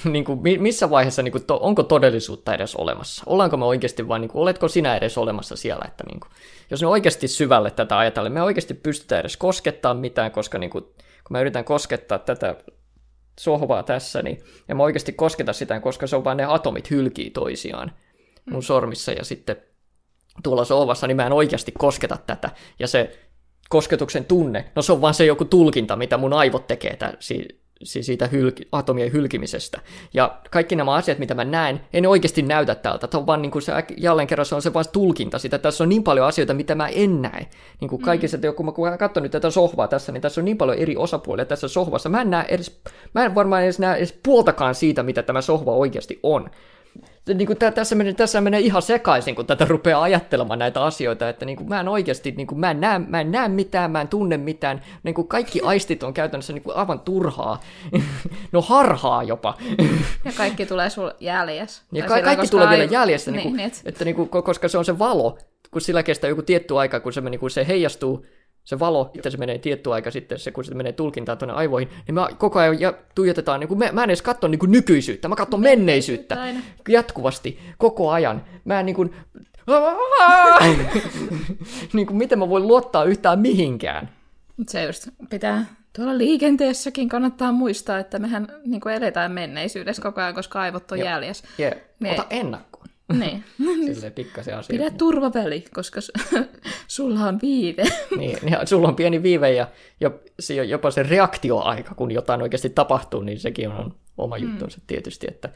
niin 0.04 0.24
kuin, 0.24 0.40
missä 0.62 0.90
vaiheessa, 0.90 1.22
niin 1.22 1.32
kuin, 1.32 1.44
to, 1.44 1.58
onko 1.62 1.82
todellisuutta 1.82 2.54
edes 2.54 2.76
olemassa? 2.76 3.22
Ollaanko 3.26 3.56
me 3.56 3.64
oikeasti 3.64 4.08
vai, 4.08 4.18
niin 4.18 4.30
kuin, 4.30 4.42
oletko 4.42 4.68
sinä 4.68 4.96
edes 4.96 5.18
olemassa 5.18 5.56
siellä? 5.56 5.84
Että 5.88 6.04
niin 6.06 6.20
kuin, 6.20 6.30
jos 6.70 6.82
me 6.82 6.88
oikeasti 6.88 7.28
syvälle 7.28 7.70
tätä 7.70 7.98
ajatellen, 7.98 8.32
me 8.32 8.42
oikeasti 8.42 8.74
pystytään 8.74 9.20
edes 9.20 9.36
koskettaa 9.36 9.94
mitään, 9.94 10.30
koska 10.30 10.58
niin 10.58 10.70
kuin, 10.70 10.84
kun 10.84 11.30
mä 11.30 11.40
yritän 11.40 11.64
koskettaa 11.64 12.18
tätä 12.18 12.56
sohvaa 13.42 13.82
tässä, 13.82 14.22
niin 14.22 14.38
en 14.68 14.76
mä 14.76 14.82
oikeasti 14.82 15.12
kosketa 15.12 15.52
sitä, 15.52 15.80
koska 15.80 16.06
se 16.06 16.16
on 16.16 16.24
vain 16.24 16.36
ne 16.36 16.44
atomit 16.44 16.90
hylkii 16.90 17.30
toisiaan. 17.30 17.92
mun 18.50 18.62
sormissa 18.62 19.12
ja 19.12 19.24
sitten 19.24 19.56
tuolla 20.42 20.64
sohvassa, 20.64 21.06
niin 21.06 21.16
mä 21.16 21.26
en 21.26 21.32
oikeasti 21.32 21.72
kosketa 21.78 22.18
tätä. 22.26 22.50
Ja 22.78 22.88
se 22.88 23.18
kosketuksen 23.68 24.24
tunne, 24.24 24.72
no 24.74 24.82
se 24.82 24.92
on 24.92 25.00
vaan 25.00 25.14
se 25.14 25.24
joku 25.24 25.44
tulkinta, 25.44 25.96
mitä 25.96 26.16
mun 26.16 26.32
aivot 26.32 26.66
tekee 26.66 26.96
tä, 26.96 27.14
si, 27.18 27.34
si, 27.34 27.61
siitä 27.84 28.26
hylki, 28.26 28.68
atomien 28.72 29.12
hylkimisestä. 29.12 29.80
Ja 30.14 30.38
kaikki 30.50 30.76
nämä 30.76 30.94
asiat, 30.94 31.18
mitä 31.18 31.34
mä 31.34 31.44
näen, 31.44 31.80
ei 31.92 32.00
ne 32.00 32.08
oikeasti 32.08 32.42
näytä 32.42 32.74
tältä. 32.74 33.06
Tämä 33.06 33.20
on 33.20 33.26
vaan 33.26 33.42
niin 33.42 33.52
kuin 33.52 33.62
se, 33.62 33.72
jälleen 33.96 34.28
kerran 34.28 34.46
se 34.46 34.54
on 34.54 34.62
se 34.62 34.74
vaan 34.74 34.84
tulkinta 34.92 35.38
sitä. 35.38 35.58
Tässä 35.58 35.84
on 35.84 35.88
niin 35.88 36.02
paljon 36.02 36.26
asioita, 36.26 36.54
mitä 36.54 36.74
mä 36.74 36.88
en 36.88 37.22
näe. 37.22 37.46
Niin 37.80 37.88
kuin 37.88 38.02
kaikissa, 38.02 38.36
mm. 38.36 38.54
kun 38.54 38.66
mä, 38.66 38.72
kun 38.72 38.88
mä 38.88 38.96
katson 38.96 39.22
nyt 39.22 39.32
tätä 39.32 39.50
sohvaa 39.50 39.88
tässä, 39.88 40.12
niin 40.12 40.20
tässä 40.20 40.40
on 40.40 40.44
niin 40.44 40.58
paljon 40.58 40.78
eri 40.78 40.96
osapuolia 40.96 41.44
tässä 41.44 41.68
sohvassa. 41.68 42.08
Mä 42.08 42.20
en, 42.20 42.30
näe 42.30 42.44
edes, 42.48 42.80
mä 43.14 43.24
en 43.24 43.34
varmaan 43.34 43.62
edes 43.62 43.78
näe 43.78 43.96
edes 43.96 44.18
puoltakaan 44.22 44.74
siitä, 44.74 45.02
mitä 45.02 45.22
tämä 45.22 45.40
sohva 45.40 45.72
oikeasti 45.72 46.20
on 46.22 46.50
niin 47.26 47.46
kuin 47.46 47.58
tässä, 47.74 47.94
menee, 47.94 48.14
tässä 48.14 48.40
menee 48.40 48.60
ihan 48.60 48.82
sekaisin, 48.82 49.34
kun 49.34 49.46
tätä 49.46 49.64
rupeaa 49.64 50.02
ajattelemaan 50.02 50.58
näitä 50.58 50.84
asioita, 50.84 51.28
että 51.28 51.44
niin 51.44 51.56
kuin 51.56 51.68
mä 51.68 51.80
en 51.80 51.88
oikeasti, 51.88 52.32
niin 52.32 52.46
kuin 52.46 52.60
mä, 52.60 52.70
en 52.70 52.80
näe, 52.80 52.98
mä 52.98 53.20
en 53.20 53.32
näe 53.32 53.48
mitään, 53.48 53.90
mä 53.90 54.00
en 54.00 54.08
tunne 54.08 54.36
mitään, 54.36 54.82
niin 55.02 55.14
kuin 55.14 55.28
kaikki 55.28 55.60
aistit 55.60 56.02
on 56.02 56.14
käytännössä 56.14 56.52
niin 56.52 56.62
kuin 56.62 56.76
aivan 56.76 57.00
turhaa, 57.00 57.60
no 58.52 58.62
harhaa 58.62 59.22
jopa. 59.22 59.58
Ja 60.24 60.32
kaikki 60.36 60.66
tulee 60.66 60.90
sulle 60.90 61.16
jäljessä. 61.20 61.82
Ja 61.92 62.06
ka- 62.06 62.22
kaikki 62.22 62.48
tulee 62.48 62.68
vielä 62.68 62.84
jäljessä, 62.84 63.30
niin, 63.30 63.36
niin, 63.36 63.48
kuin, 63.48 63.56
niin, 63.56 63.72
että 63.84 64.04
niin 64.04 64.16
kuin, 64.16 64.28
koska 64.28 64.68
se 64.68 64.78
on 64.78 64.84
se 64.84 64.98
valo, 64.98 65.38
kun 65.70 65.80
sillä 65.80 66.02
kestää 66.02 66.28
joku 66.28 66.42
tietty 66.42 66.78
aika, 66.78 67.00
kun 67.00 67.12
se, 67.12 67.20
niin 67.20 67.40
kuin 67.40 67.50
se 67.50 67.66
heijastuu 67.68 68.26
se 68.64 68.78
valo, 68.78 69.10
että 69.14 69.30
se 69.30 69.36
menee 69.36 69.58
tietty 69.58 69.92
aika 69.92 70.10
sitten, 70.10 70.38
se, 70.38 70.50
kun 70.50 70.64
se 70.64 70.74
menee 70.74 70.92
tulkintaan 70.92 71.38
tuonne 71.38 71.54
aivoihin, 71.54 71.88
niin 72.06 72.14
me 72.14 72.20
koko 72.38 72.58
ajan 72.58 72.80
ja 72.80 72.94
tuijotetaan, 73.14 73.60
niin 73.60 73.68
kuin 73.68 73.78
me, 73.78 73.90
mä 73.92 74.04
en 74.04 74.10
edes 74.10 74.22
katso 74.22 74.48
niin 74.48 74.58
kuin 74.58 74.70
nykyisyyttä, 74.70 75.28
mä 75.28 75.36
katson 75.36 75.60
menneisyyttä 75.60 76.42
Aina. 76.42 76.60
jatkuvasti, 76.88 77.58
koko 77.78 78.10
ajan. 78.10 78.44
Mä 78.64 78.80
en 78.80 78.86
niin 78.86 78.96
kuin, 78.96 79.14
niin 81.92 82.06
kuin, 82.06 82.16
miten 82.16 82.38
mä 82.38 82.48
voin 82.48 82.68
luottaa 82.68 83.04
yhtään 83.04 83.38
mihinkään. 83.38 84.08
Se 84.68 84.84
just 84.84 85.08
pitää 85.30 85.64
tuolla 85.96 86.18
liikenteessäkin 86.18 87.08
kannattaa 87.08 87.52
muistaa, 87.52 87.98
että 87.98 88.18
mehän 88.18 88.48
niin 88.66 88.80
kuin 88.80 88.94
eletään 88.94 89.32
menneisyydessä 89.32 90.02
koko 90.02 90.20
ajan, 90.20 90.34
koska 90.34 90.60
aivot 90.60 90.92
on 90.92 90.98
jäljessä. 90.98 91.44
Yeah. 91.60 91.74
Me... 92.00 92.12
Ota 92.12 92.26
ennakko. 92.30 92.71
Niin. 93.18 93.44
Silleen 93.94 94.12
pikkasen 94.12 94.56
asia. 94.56 94.78
Pidä 94.78 94.90
turvaväli, 94.90 95.64
koska 95.74 96.00
sulla 96.86 97.20
on 97.20 97.38
viive. 97.42 97.82
niin, 98.18 98.38
ja 98.50 98.66
sulla 98.66 98.88
on 98.88 98.96
pieni 98.96 99.22
viive 99.22 99.52
ja 99.52 99.66
jopa 100.68 100.90
se 100.90 101.02
reaktioaika, 101.02 101.94
kun 101.94 102.10
jotain 102.10 102.42
oikeasti 102.42 102.70
tapahtuu, 102.70 103.20
niin 103.20 103.40
sekin 103.40 103.68
on 103.68 103.94
oma 104.18 104.38
mm. 104.38 104.44
juttunsa 104.44 104.80
tietysti. 104.86 105.26
Että... 105.30 105.48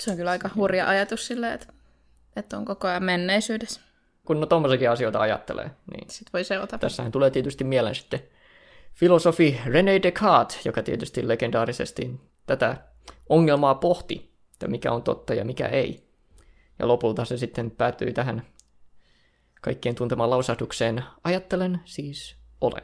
Se 0.00 0.10
on 0.10 0.16
kyllä 0.16 0.30
aika 0.30 0.50
hurja 0.56 0.88
ajatus 0.88 1.26
silleen, 1.26 1.52
että, 1.52 1.66
että 2.36 2.58
on 2.58 2.64
koko 2.64 2.88
ajan 2.88 3.04
menneisyydessä. 3.04 3.80
Kun 4.24 4.40
no 4.40 4.46
tommosekin 4.46 4.90
asioita 4.90 5.20
ajattelee, 5.20 5.70
niin 5.90 6.10
Sitten 6.10 6.32
voi 6.32 6.44
seurata. 6.44 6.78
Tässähän 6.78 7.12
tulee 7.12 7.30
tietysti 7.30 7.64
mieleen 7.64 7.94
sitten 7.94 8.20
filosofi 8.94 9.60
René 9.66 10.02
Descartes, 10.02 10.66
joka 10.66 10.82
tietysti 10.82 11.28
legendaarisesti 11.28 12.20
tätä 12.46 12.76
ongelmaa 13.28 13.74
pohti, 13.74 14.34
että 14.52 14.68
mikä 14.68 14.92
on 14.92 15.02
totta 15.02 15.34
ja 15.34 15.44
mikä 15.44 15.66
ei. 15.66 16.04
Ja 16.78 16.88
lopulta 16.88 17.24
se 17.24 17.36
sitten 17.36 17.70
päätyy 17.70 18.12
tähän 18.12 18.42
kaikkien 19.60 19.94
tuntemaan 19.94 20.30
lausahdukseen, 20.30 21.04
ajattelen 21.24 21.80
siis 21.84 22.36
olen. 22.60 22.82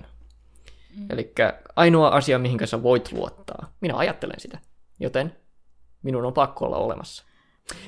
Mm. 0.96 1.07
Eli 1.11 1.33
ainoa 1.76 2.09
asia, 2.09 2.38
mihin 2.38 2.59
sä 2.64 2.83
voit 2.83 3.12
luottaa. 3.12 3.72
Minä 3.81 3.96
ajattelen 3.96 4.40
sitä, 4.40 4.59
joten 5.00 5.37
minun 6.03 6.24
on 6.24 6.33
pakko 6.33 6.66
olla 6.66 6.76
olemassa. 6.76 7.24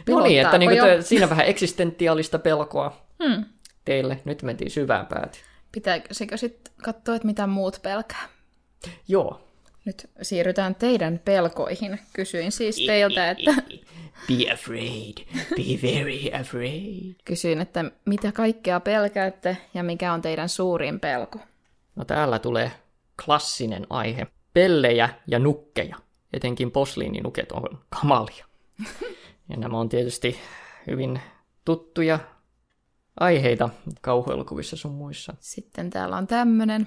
No 0.09 0.21
niin, 0.21 0.41
että 0.41 0.59
niin 0.59 0.71
te, 0.71 1.03
siinä 1.03 1.31
vähän 1.31 1.47
eksistentiaalista 1.47 2.39
pelkoa 2.39 3.07
hmm. 3.25 3.45
teille. 3.85 4.21
Nyt 4.25 4.43
mentiin 4.43 4.71
syvään 4.71 5.07
päätyyn. 5.07 5.45
Pitäisikö 5.73 6.37
sitten 6.37 6.75
katsoa, 6.83 7.15
että 7.15 7.27
mitä 7.27 7.47
muut 7.47 7.79
pelkää? 7.83 8.29
Joo. 9.09 9.52
Nyt 9.85 10.11
siirrytään 10.23 10.75
teidän 10.75 11.21
pelkoihin. 11.25 11.99
Kysyin 12.13 12.53
siis 12.53 12.77
teiltä, 12.87 13.31
että 13.31 13.55
Be 14.29 14.53
afraid. 14.53 15.27
Be 15.51 15.79
very 15.83 16.41
afraid. 16.41 17.15
Kysyin, 17.25 17.61
että 17.61 17.85
mitä 18.05 18.33
kaikkea 18.33 18.81
pelkäätte 18.81 19.57
ja 19.75 19.83
mikä 19.83 20.13
on 20.13 20.23
teidän 20.23 20.49
suurin 20.49 21.01
pelko? 21.01 21.39
No 21.97 22.05
täällä 22.05 22.39
tulee 22.39 22.73
klassinen 23.25 23.87
aihe. 23.91 24.27
Pellejä 24.55 25.09
ja 25.27 25.39
nukkeja. 25.39 25.97
Etenkin 26.33 26.71
posliininuket 26.71 27.53
on 27.53 27.79
kamalia. 28.01 28.47
ja 29.51 29.57
nämä 29.57 29.79
on 29.79 29.89
tietysti 29.89 30.39
hyvin 30.87 31.21
tuttuja 31.65 32.19
aiheita 33.21 33.69
kauhuelokuvissa 34.01 34.77
sun 34.77 34.93
muissa. 34.93 35.35
Sitten 35.41 35.91
täällä 35.91 36.17
on 36.17 36.27
tämmönen. 36.27 36.87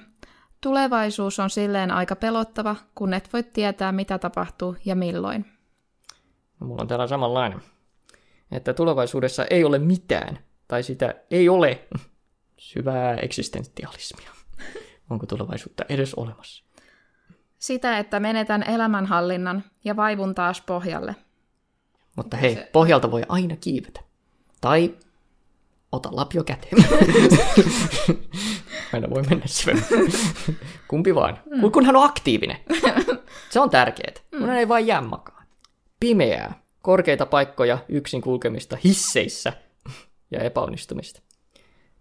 Tulevaisuus 0.66 1.40
on 1.40 1.50
silleen 1.50 1.92
aika 1.92 2.16
pelottava, 2.16 2.76
kun 2.96 3.14
et 3.14 3.34
voi 3.34 3.44
tietää, 3.44 3.92
mitä 3.92 4.20
tapahtuu 4.20 4.76
ja 4.86 4.96
milloin. 4.96 5.46
Mulla 6.60 6.82
on 6.82 6.88
täällä 6.88 7.08
samanlainen. 7.08 7.62
Että 8.52 8.74
tulevaisuudessa 8.74 9.46
ei 9.50 9.64
ole 9.64 9.80
mitään, 9.80 10.40
tai 10.68 10.84
sitä 10.84 11.16
ei 11.32 11.50
ole 11.50 11.88
syvää 12.58 13.16
eksistentialismia. 13.16 14.30
Onko 15.10 15.26
tulevaisuutta 15.26 15.84
edes 15.90 16.14
olemassa? 16.14 16.64
Sitä, 17.58 17.98
että 17.98 18.20
menetän 18.20 18.64
elämänhallinnan 18.64 19.64
ja 19.84 19.96
vaivun 19.96 20.36
taas 20.36 20.62
pohjalle. 20.62 21.16
Mutta 22.16 22.38
hei, 22.38 22.58
pohjalta 22.72 23.12
voi 23.12 23.24
aina 23.30 23.56
kiivetä. 23.56 24.00
Tai 24.62 24.96
ota 25.92 26.10
lapio 26.12 26.44
käteen. 26.44 26.84
aina 28.94 29.10
voi 29.10 29.24
mennä 29.30 29.48
syömään. 29.48 29.88
Kumpi 30.88 31.16
vaan. 31.16 31.40
Mm. 31.46 31.72
Kunhan 31.72 31.96
on 31.96 32.06
aktiivinen. 32.06 32.58
Se 33.50 33.60
on 33.60 33.70
tärkeää. 33.70 34.14
Kun 34.38 34.50
ei 34.50 34.68
vain 34.68 34.88
jää 34.88 35.02
makaa 35.02 35.36
pimeää, 36.00 36.64
korkeita 36.82 37.26
paikkoja, 37.26 37.78
yksin 37.90 38.22
kulkemista 38.22 38.78
hisseissä 38.84 39.54
ja 40.32 40.40
epäonnistumista. 40.40 41.22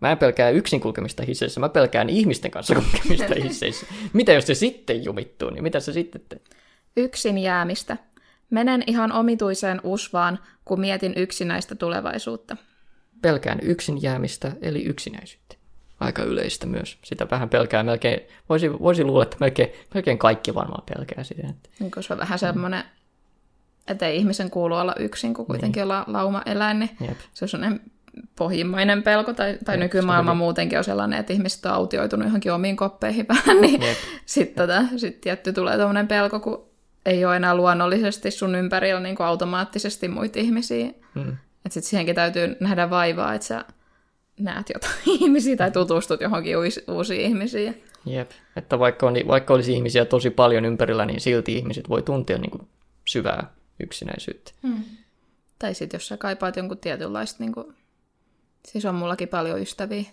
Mä 0.01 0.12
en 0.12 0.18
pelkää 0.18 0.51
yksin 0.51 0.81
kulkemista 0.81 1.23
hisseissä, 1.23 1.61
mä 1.61 1.68
pelkään 1.68 2.11
ihmisten 2.11 2.51
kanssa 2.51 2.75
kulkemista 2.81 3.35
hisseissä. 3.42 3.87
Mitä 4.12 4.33
jos 4.33 4.47
se 4.47 4.55
sitten 4.55 5.05
jumittuu, 5.05 5.51
niin 5.51 5.62
mitä 5.62 5.81
se 5.81 5.92
sitten 5.92 6.20
te? 6.29 6.40
Yksin 6.97 7.38
jäämistä. 7.38 7.97
Menen 8.51 8.85
ihan 8.87 9.12
omituiseen 9.12 9.81
usvaan, 9.85 10.38
kun 10.64 10.81
mietin 10.81 11.12
yksinäistä 11.16 11.75
tulevaisuutta. 11.75 12.57
Pelkään 13.23 13.59
yksin 13.62 14.03
jäämistä, 14.03 14.53
eli 14.61 14.85
yksinäisyyttä. 14.85 15.57
Aika 16.01 16.23
yleistä 16.23 16.67
myös. 16.67 16.99
Sitä 17.05 17.27
vähän 17.31 17.49
pelkää 17.49 17.83
melkein, 17.83 18.21
voisi, 18.49 18.73
voisi 18.73 19.05
luulla, 19.05 19.23
että 19.23 19.37
melkein, 19.41 19.69
melkein 19.95 20.19
kaikki 20.19 20.55
varmaan 20.55 20.83
pelkää 20.95 21.25
sitä. 21.25 21.47
Että... 21.51 21.69
Niin, 21.81 21.93
se 22.01 22.13
on 22.13 22.19
vähän 22.19 22.39
semmoinen 22.39 22.85
että 23.89 24.07
ei 24.07 24.17
ihmisen 24.17 24.51
kuulu 24.51 24.75
olla 24.75 24.95
yksin, 24.99 25.35
kun 25.35 25.47
kuitenkin 25.47 25.81
niin. 25.81 25.83
ollaan 25.83 26.05
lauma-eläin, 26.07 26.79
niin 26.79 26.91
Jep. 27.01 27.19
se 27.35 27.45
on 27.45 27.49
sellainen 27.49 27.81
pohjimmainen 28.37 29.03
pelko, 29.03 29.33
tai, 29.33 29.59
tai 29.65 29.75
Jep, 29.75 29.83
nykymaailma 29.83 30.31
se 30.31 30.37
muutenkin 30.37 30.79
on 30.79 30.85
sellainen, 30.85 31.19
että 31.19 31.33
ihmiset 31.33 31.67
on 31.67 31.73
autioitunut 31.73 32.27
johonkin 32.27 32.53
omiin 32.53 32.77
koppeihin 32.77 33.29
vähän, 33.35 33.61
niin 33.61 33.81
sitten 34.27 34.69
tota, 34.69 34.83
sit 34.97 35.21
tietty 35.21 35.53
tulee 35.53 35.77
tämmöinen 35.77 36.09
pelko, 36.09 36.41
kun 36.41 36.65
ei 37.07 37.25
ole 37.25 37.37
enää 37.37 37.55
luonnollisesti 37.55 38.31
sun 38.31 38.55
ympärillä 38.55 39.01
niin 39.01 39.17
kuin 39.17 39.27
automaattisesti 39.27 40.09
muita 40.09 40.39
ihmisiä. 40.39 40.87
Mm. 41.15 41.37
Että 41.67 41.75
sitten 41.75 41.91
siihenkin 41.91 42.15
täytyy 42.15 42.57
nähdä 42.61 42.91
vaivaa, 42.91 43.35
että 43.35 43.47
sä 43.47 43.65
näet 44.38 44.70
jotain 44.75 44.94
ihmisiä 45.20 45.57
tai 45.57 45.70
tutustut 45.70 46.20
johonkin 46.20 46.59
uusi, 46.59 46.85
uusiin 46.88 47.20
ihmisiin. 47.20 47.85
Jep, 48.07 48.31
että 48.57 48.79
vaikka, 48.79 49.07
on, 49.07 49.14
vaikka 49.27 49.55
olisi 49.55 49.73
ihmisiä 49.73 50.05
tosi 50.05 50.31
paljon 50.31 50.64
ympärillä, 50.64 51.07
niin 51.07 51.20
silti 51.20 51.57
ihmiset 51.57 51.88
voi 51.88 52.03
tuntea 52.03 52.38
niin 52.38 52.51
kuin 52.51 52.68
syvää 53.05 53.55
yksinäisyyttä. 53.81 54.53
Hmm. 54.62 54.85
Tai 55.59 55.75
sitten 55.75 55.99
jos 55.99 56.09
sä 56.09 56.16
kaipaat 56.16 56.57
jonkun 56.57 56.79
tietynlaista, 56.79 57.42
niin 57.42 57.53
kuin, 57.53 57.75
siis 58.68 58.85
on 58.85 58.94
mullakin 58.94 59.29
paljon 59.29 59.62
ystäviä, 59.62 60.05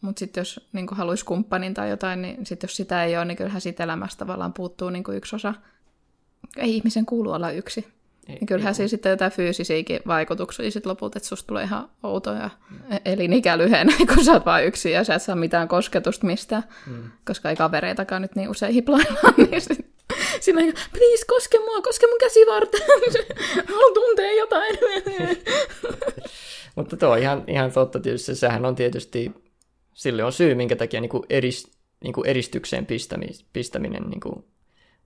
mutta 0.00 0.20
sitten 0.20 0.40
jos 0.40 0.68
niin 0.72 0.86
haluaisi 0.90 1.24
kumppanin 1.24 1.74
tai 1.74 1.90
jotain, 1.90 2.22
niin 2.22 2.46
sitten 2.46 2.68
jos 2.68 2.76
sitä 2.76 3.04
ei 3.04 3.16
ole, 3.16 3.24
niin 3.24 3.36
kyllähän 3.36 3.60
siitä 3.60 3.84
elämästä 3.84 4.18
tavallaan 4.18 4.52
puuttuu 4.52 4.90
niin 4.90 5.04
kuin 5.04 5.16
yksi 5.16 5.36
osa. 5.36 5.54
Ei 6.56 6.76
ihmisen 6.76 7.06
kuulu 7.06 7.30
olla 7.30 7.50
yksi. 7.50 7.88
Ei, 8.28 8.34
niin 8.34 8.46
kyllähän 8.46 8.74
siinä 8.74 8.88
sitten 8.88 9.10
jotain 9.10 9.32
fyysisiäkin 9.32 10.00
vaikutuksia 10.06 10.70
sitten 10.70 10.90
lopulta, 10.90 11.18
että 11.18 11.28
susta 11.28 11.46
tulee 11.46 11.64
ihan 11.64 11.88
outo 12.02 12.32
ja 12.32 12.50
mm. 12.70 12.98
elinikä 13.04 13.58
lyhenee, 13.58 13.96
kun 14.14 14.24
sä 14.24 14.32
oot 14.32 14.46
vaan 14.46 14.64
yksin 14.64 14.92
ja 14.92 15.04
sä 15.04 15.14
et 15.14 15.22
saa 15.22 15.36
mitään 15.36 15.68
kosketusta 15.68 16.26
mistään, 16.26 16.62
mm. 16.86 17.10
koska 17.26 17.50
ei 17.50 17.56
kavereitakaan 17.56 18.22
nyt 18.22 18.36
niin 18.36 18.50
usein 18.50 18.74
hiplaillaan, 18.74 19.34
niin 19.36 19.60
sit 19.60 19.94
Siinä 20.40 20.62
on, 20.62 20.72
please, 20.92 21.24
koske 21.26 21.58
mua, 21.58 21.82
koske 21.82 22.06
mun 22.06 22.18
käsivarteen. 22.18 22.88
Haluan 23.68 23.94
tuntea 23.94 24.32
jotain. 24.32 24.78
Mutta 26.76 26.96
tuo 26.96 27.08
on 27.08 27.18
ihan, 27.18 27.44
ihan 27.46 27.72
totta 27.72 28.00
tietysti. 28.00 28.34
Sehän 28.34 28.64
on 28.64 28.74
tietysti, 28.74 29.32
sille 29.94 30.24
on 30.24 30.32
syy, 30.32 30.54
minkä 30.54 30.76
takia 30.76 31.00
niin 31.00 31.08
kuin 31.08 31.22
eris, 31.30 31.70
niin 32.04 32.12
kuin 32.12 32.26
eristykseen 32.26 32.86
pistäminen, 32.86 33.34
pistäminen 33.52 34.02
niin 34.02 34.20
kuin 34.20 34.44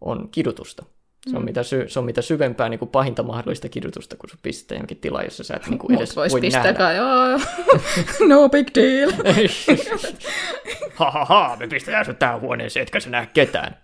on 0.00 0.28
kidutusta. 0.30 0.84
Se 1.30 1.36
on, 1.36 1.44
mitä, 1.44 1.62
sy- 1.62 1.88
se 1.88 1.98
on 1.98 2.04
mitä 2.04 2.22
syvempää 2.22 2.68
niin 2.68 2.78
kuin 2.78 2.88
pahinta 2.88 3.22
mahdollista 3.22 3.68
kidutusta, 3.68 4.16
kun 4.16 4.30
sun 4.30 4.38
pistetään 4.42 4.76
johonkin 4.76 4.96
tilaan, 4.96 5.24
jossa 5.24 5.44
sä 5.44 5.54
et 5.54 5.66
niin 5.66 5.78
kuin 5.78 5.96
edes 5.96 6.16
vois 6.16 6.32
voi 6.32 6.40
pistää 6.40 6.62
nähdä. 6.62 6.78
kai, 6.78 6.96
joo, 6.96 7.40
no 8.28 8.48
big 8.48 8.68
deal. 8.74 9.12
ha, 10.98 11.10
ha, 11.10 11.24
ha, 11.24 11.56
me 11.60 11.66
pistetään 11.68 12.04
sut 12.04 12.18
tähän 12.18 12.40
huoneeseen, 12.40 12.82
etkä 12.82 13.00
sä 13.00 13.10
näe 13.10 13.26
ketään. 13.26 13.76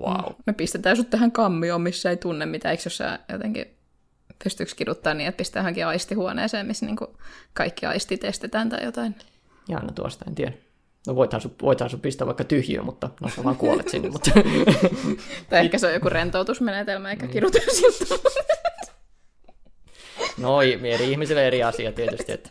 Wow. 0.00 0.32
Me 0.46 0.52
pistetään 0.52 0.96
sut 0.96 1.10
tähän 1.10 1.32
kammioon, 1.32 1.80
missä 1.80 2.10
ei 2.10 2.16
tunne 2.16 2.46
mitään. 2.46 2.70
Eikö 2.70 2.82
jos 2.86 2.96
sä 2.96 3.18
jotenkin 3.32 3.66
pystyykö 4.44 4.72
kiduttaa 4.76 5.14
niin, 5.14 5.28
että 5.28 5.38
pistää 5.38 5.60
johonkin 5.60 5.86
aistihuoneeseen, 5.86 6.66
missä 6.66 6.86
niinku 6.86 7.16
kaikki 7.52 7.86
aistit 7.86 8.24
estetään 8.24 8.68
tai 8.68 8.84
jotain. 8.84 9.14
Jaana 9.68 9.92
tuosta, 9.92 10.24
en 10.28 10.34
tiedä. 10.34 10.52
No 11.06 11.16
voithan 11.16 11.40
sun, 11.40 11.54
voithan 11.62 11.90
sun 11.90 12.00
pistää 12.00 12.26
vaikka 12.26 12.44
tyhjiö, 12.44 12.82
mutta 12.82 13.10
no 13.20 13.28
sä 13.28 13.44
vaan 13.44 13.56
kuolet 13.56 13.88
sinne. 13.88 14.08
Mutta... 14.08 14.30
Tai 15.50 15.60
ehkä 15.60 15.78
se 15.78 15.86
on 15.86 15.92
joku 15.92 16.08
rentoutusmenetelmä 16.08 17.10
eikä 17.10 17.26
kidutusjuttu. 17.26 18.04
no 20.38 20.62
eri 20.62 21.10
ihmisille 21.10 21.46
eri 21.46 21.62
asia 21.62 21.92
tietysti, 21.92 22.32
että 22.32 22.50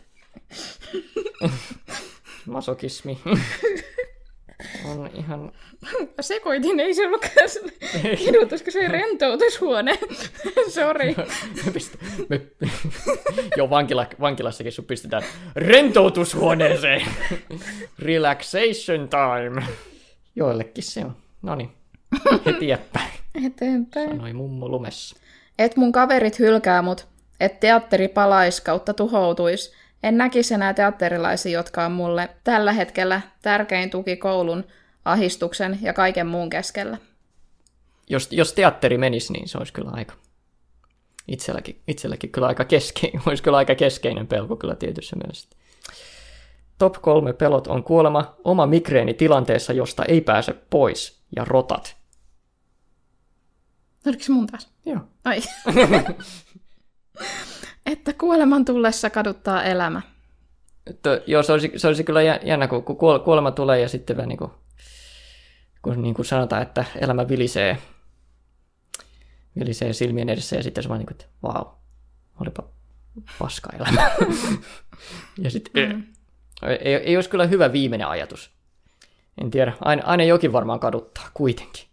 masokismi 2.46 3.18
on 4.84 5.10
ihan... 5.14 5.52
Sekoitin, 6.20 6.80
ei 6.80 6.94
se 6.94 7.06
ollutkaan 7.06 7.48
se 7.48 7.60
kidutus, 8.16 8.62
kun 8.62 8.72
se 8.72 8.78
oli 8.78 8.88
rentoutushuone. 8.88 9.98
Sori. 10.74 11.14
Me 11.66 11.72
pistä, 11.72 11.98
me, 12.28 12.40
joo, 13.56 13.70
vankila, 13.70 14.06
vankilassakin 14.20 14.72
sun 14.72 14.84
pistetään 14.84 15.22
rentoutushuoneeseen. 15.56 17.02
Relaxation 17.98 19.08
time. 19.08 19.66
Joillekin 20.36 20.84
se 20.84 21.04
on. 21.04 21.16
No 21.42 21.54
niin, 21.54 21.70
eteenpäin, 22.46 23.10
Eteenpäin. 23.46 24.10
sanoi 24.10 24.32
mummo 24.32 24.68
lumessa. 24.68 25.16
Et 25.58 25.76
mun 25.76 25.92
kaverit 25.92 26.38
hylkää 26.38 26.82
mut, 26.82 27.06
et 27.40 27.60
teatteri 27.60 28.08
palais 28.08 28.60
kautta 28.60 28.94
tuhoutuis. 28.94 29.72
En 30.02 30.18
näkisi 30.18 30.54
enää 30.54 30.74
teatterilaisia, 30.74 31.58
jotka 31.58 31.86
on 31.86 31.92
mulle 31.92 32.28
tällä 32.44 32.72
hetkellä 32.72 33.20
tärkein 33.42 33.90
tuki 33.90 34.16
koulun, 34.16 34.64
ahistuksen 35.04 35.78
ja 35.82 35.92
kaiken 35.92 36.26
muun 36.26 36.50
keskellä. 36.50 36.98
Jos, 38.08 38.28
jos 38.30 38.52
teatteri 38.52 38.98
menisi, 38.98 39.32
niin 39.32 39.48
se 39.48 39.58
olisi 39.58 39.72
kyllä 39.72 39.90
aika 39.94 40.14
itselläkin, 41.28 41.82
itselläkin 41.88 42.30
kyllä 42.30 42.46
aika 42.46 42.64
keskeinen, 42.64 43.22
olisi 43.26 43.42
kyllä 43.42 43.56
aika 43.56 43.74
keskeinen 43.74 44.26
pelko 44.26 44.56
kyllä 44.56 44.74
tietyssä 44.74 45.16
mielessä. 45.16 45.48
Top 46.78 46.94
kolme 47.00 47.32
pelot 47.32 47.66
on 47.66 47.84
kuolema, 47.84 48.36
oma 48.44 48.66
migreeni 48.66 49.14
tilanteessa, 49.14 49.72
josta 49.72 50.04
ei 50.04 50.20
pääse 50.20 50.52
pois, 50.70 51.22
ja 51.36 51.44
rotat. 51.44 51.96
Oliko 54.06 54.22
se 54.22 54.32
mun 54.32 54.46
taas? 54.46 54.70
Joo. 54.84 55.00
Ai. 55.24 55.40
että 57.86 58.12
kuoleman 58.12 58.64
tullessa 58.64 59.10
kaduttaa 59.10 59.62
elämä. 59.62 60.02
Että, 60.86 61.20
joo, 61.26 61.42
se 61.42 61.52
olisi, 61.52 61.72
se 61.76 61.88
olisi 61.88 62.04
kyllä 62.04 62.22
jä- 62.22 62.40
jännä, 62.44 62.68
kun, 62.68 62.84
kun 62.84 62.96
kuol- 62.96 63.24
kuolema 63.24 63.50
tulee 63.50 63.80
ja 63.80 63.88
sitten 63.88 64.16
vähän 64.16 64.28
niin 64.28 64.38
kuin, 64.38 64.50
kun 65.82 66.02
niin 66.02 66.14
kuin 66.14 66.26
sanotaan, 66.26 66.62
että 66.62 66.84
elämä 67.00 67.28
vilisee, 67.28 67.78
vilisee 69.58 69.92
silmien 69.92 70.28
edessä 70.28 70.56
ja 70.56 70.62
sitten 70.62 70.82
se 70.82 70.88
vaan 70.88 70.98
niin 70.98 71.06
kuin, 71.06 71.14
että 71.14 71.26
vau, 71.42 71.64
olipa 72.40 72.62
paska 73.38 73.68
elämä. 73.76 74.10
ja 75.44 75.50
sitten 75.50 75.92
mm. 75.92 76.02
ei, 76.62 76.94
ei 76.94 77.16
olisi 77.16 77.30
kyllä 77.30 77.46
hyvä 77.46 77.72
viimeinen 77.72 78.08
ajatus. 78.08 78.50
En 79.40 79.50
tiedä, 79.50 79.72
aina, 79.80 80.02
aina 80.04 80.24
jokin 80.24 80.52
varmaan 80.52 80.80
kaduttaa 80.80 81.30
kuitenkin. 81.34 81.84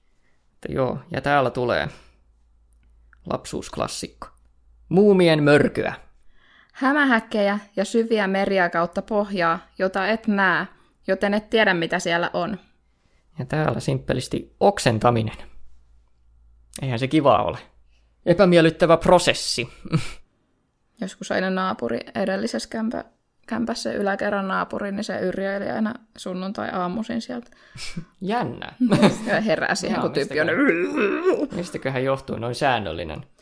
Että 0.54 0.72
joo, 0.72 1.00
ja 1.12 1.22
täällä 1.22 1.50
tulee 1.50 1.88
lapsuusklassikko. 3.30 4.33
Muumien 4.94 5.44
mörkyä. 5.44 5.94
Hämähäkkejä 6.74 7.60
ja 7.76 7.86
syviä 7.86 8.28
meriä 8.28 8.70
kautta 8.70 9.02
pohjaa, 9.02 9.60
jota 9.80 10.08
et 10.08 10.28
näe, 10.28 10.68
joten 11.08 11.34
et 11.34 11.50
tiedä 11.50 11.74
mitä 11.74 12.00
siellä 12.00 12.30
on. 12.34 12.58
Ja 13.40 13.46
täällä 13.46 13.80
simppelisti 13.80 14.56
oksentaminen. 14.60 15.36
Eihän 16.82 17.00
se 17.00 17.08
kivaa 17.08 17.44
ole. 17.44 17.58
Epämiellyttävä 18.26 18.98
prosessi. 18.98 19.70
Joskus 21.02 21.32
aina 21.32 21.50
naapuri 21.50 22.00
edellisessä 22.16 22.70
kämpä, 22.70 23.04
kämpässä 23.48 23.94
yläkerran 23.94 24.48
naapuri, 24.48 24.92
niin 24.92 25.04
se 25.04 25.20
yrjöili 25.20 25.70
aina 25.70 25.94
sunnuntai-aamuisin 26.18 27.22
sieltä. 27.22 27.52
Jännä. 28.22 28.74
Ja 29.28 29.42
herää 29.42 29.76
siihen, 29.76 29.96
Joo, 29.96 30.02
kun 30.02 30.14
tyyppi 30.14 30.42
on... 30.42 30.48
Mistäköhän 31.56 32.04
johtuu 32.04 32.38
noin 32.38 32.56
säännöllinen? 32.56 33.33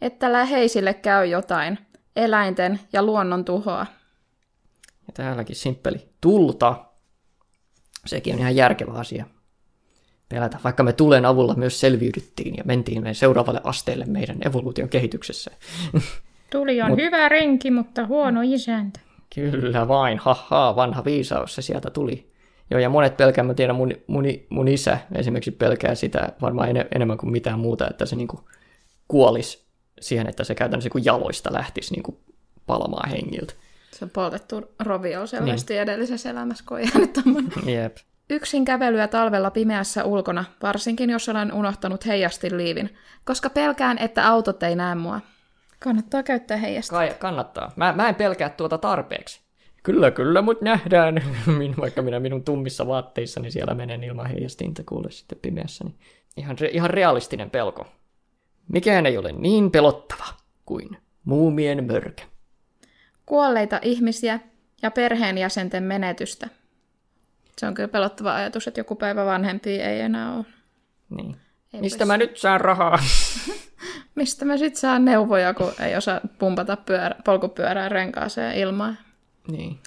Että 0.00 0.32
läheisille 0.32 0.94
käy 0.94 1.26
jotain, 1.26 1.78
eläinten 2.16 2.80
ja 2.92 3.02
luonnon 3.02 3.44
tuhoa. 3.44 3.86
Ja 5.06 5.12
täälläkin 5.14 5.56
simppeli. 5.56 6.08
Tulta. 6.20 6.84
Sekin 8.06 8.34
on 8.34 8.40
ihan 8.40 8.56
järkevä 8.56 8.92
asia. 8.92 9.24
Pelätä, 10.28 10.58
vaikka 10.64 10.82
me 10.82 10.92
tulen 10.92 11.24
avulla 11.24 11.54
myös 11.54 11.80
selviydyttiin 11.80 12.56
ja 12.56 12.64
mentiin 12.64 13.02
meidän 13.02 13.14
seuraavalle 13.14 13.60
asteelle 13.64 14.04
meidän 14.04 14.36
evoluution 14.46 14.88
kehityksessä. 14.88 15.50
Tuli 16.52 16.82
on 16.82 16.90
Mut... 16.90 16.98
hyvä 16.98 17.28
renki, 17.28 17.70
mutta 17.70 18.06
huono 18.06 18.40
isäntä. 18.44 19.00
Kyllä 19.34 19.88
vain, 19.88 20.18
haha, 20.18 20.76
vanha 20.76 21.04
viisaus, 21.04 21.54
se 21.54 21.62
sieltä 21.62 21.90
tuli. 21.90 22.32
Joo, 22.70 22.80
ja 22.80 22.88
monet 22.88 23.16
pelkää, 23.16 23.44
mä 23.44 23.54
tiedän, 23.54 23.76
mun, 23.76 23.92
mun, 24.06 24.24
mun 24.48 24.68
isä 24.68 24.98
esimerkiksi 25.14 25.50
pelkää 25.50 25.94
sitä 25.94 26.32
varmaan 26.42 26.68
en, 26.68 26.88
enemmän 26.94 27.18
kuin 27.18 27.32
mitään 27.32 27.58
muuta, 27.58 27.88
että 27.90 28.06
se 28.06 28.16
niinku 28.16 28.48
kuolisi 29.08 29.65
siihen, 30.00 30.28
että 30.28 30.44
se 30.44 30.54
käytännössä 30.54 30.90
kuin 30.90 31.04
jaloista 31.04 31.52
lähtisi 31.52 31.94
niinku 31.94 32.20
palamaan 32.66 33.10
hengiltä. 33.10 33.54
Se 33.90 34.04
on 34.04 34.10
poltettu 34.10 34.74
rovio 34.80 35.26
selvästi 35.26 35.72
niin. 35.72 35.82
edellisessä 35.82 36.30
elämässä, 36.30 36.64
kun 36.68 36.76
on 36.76 36.82
jäänyt. 36.94 37.20
Jep. 37.66 37.96
Yksin 38.30 38.64
kävelyä 38.64 39.08
talvella 39.08 39.50
pimeässä 39.50 40.04
ulkona, 40.04 40.44
varsinkin 40.62 41.10
jos 41.10 41.28
olen 41.28 41.52
unohtanut 41.52 42.06
heijastinliivin, 42.06 42.94
koska 43.24 43.50
pelkään, 43.50 43.98
että 43.98 44.28
autot 44.28 44.62
ei 44.62 44.76
näe 44.76 44.94
mua. 44.94 45.20
Kannattaa 45.78 46.22
käyttää 46.22 46.56
heijastinta. 46.56 46.98
Kai, 46.98 47.14
kannattaa. 47.18 47.72
Mä, 47.76 47.92
mä 47.92 48.08
en 48.08 48.14
pelkää 48.14 48.48
tuota 48.48 48.78
tarpeeksi. 48.78 49.40
Kyllä, 49.82 50.10
kyllä, 50.10 50.42
mut 50.42 50.62
nähdään. 50.62 51.22
Min, 51.58 51.74
vaikka 51.80 52.02
minä 52.02 52.20
minun 52.20 52.44
tummissa 52.44 52.86
vaatteissani 52.86 53.42
niin 53.42 53.52
siellä 53.52 53.74
menen 53.74 54.04
ilman 54.04 54.26
heijastinta 54.26 54.82
kuule 54.86 55.10
sitten 55.10 55.38
pimeässä. 55.42 55.84
Niin 55.84 55.96
ihan, 56.36 56.56
ihan 56.70 56.90
realistinen 56.90 57.50
pelko. 57.50 57.86
Mikään 58.72 59.06
ei 59.06 59.18
ole 59.18 59.32
niin 59.32 59.70
pelottava 59.70 60.26
kuin 60.66 60.98
muumien 61.24 61.84
mörkö. 61.84 62.22
Kuolleita 63.26 63.80
ihmisiä 63.82 64.40
ja 64.82 64.90
perheenjäsenten 64.90 65.82
menetystä. 65.82 66.48
Se 67.58 67.66
on 67.66 67.74
kyllä 67.74 67.88
pelottava 67.88 68.34
ajatus, 68.34 68.68
että 68.68 68.80
joku 68.80 68.94
päivä 68.94 69.24
vanhempi 69.24 69.70
ei 69.70 70.00
enää 70.00 70.34
ole. 70.34 70.44
Niin. 71.10 71.36
Ei 71.72 71.80
Mistä 71.80 72.04
mä 72.04 72.16
nyt 72.16 72.36
saan 72.36 72.60
rahaa? 72.60 72.98
Mistä 74.14 74.44
mä 74.44 74.56
sit 74.56 74.76
saan 74.76 75.04
neuvoja, 75.04 75.54
kun 75.54 75.72
ei 75.80 75.96
osaa 75.96 76.20
pumpata 76.38 76.76
pyörä, 76.76 77.14
polkupyörää 77.24 77.88
renkaaseen 77.88 78.56
ilmaan? 78.56 78.98
Niin. 79.48 79.78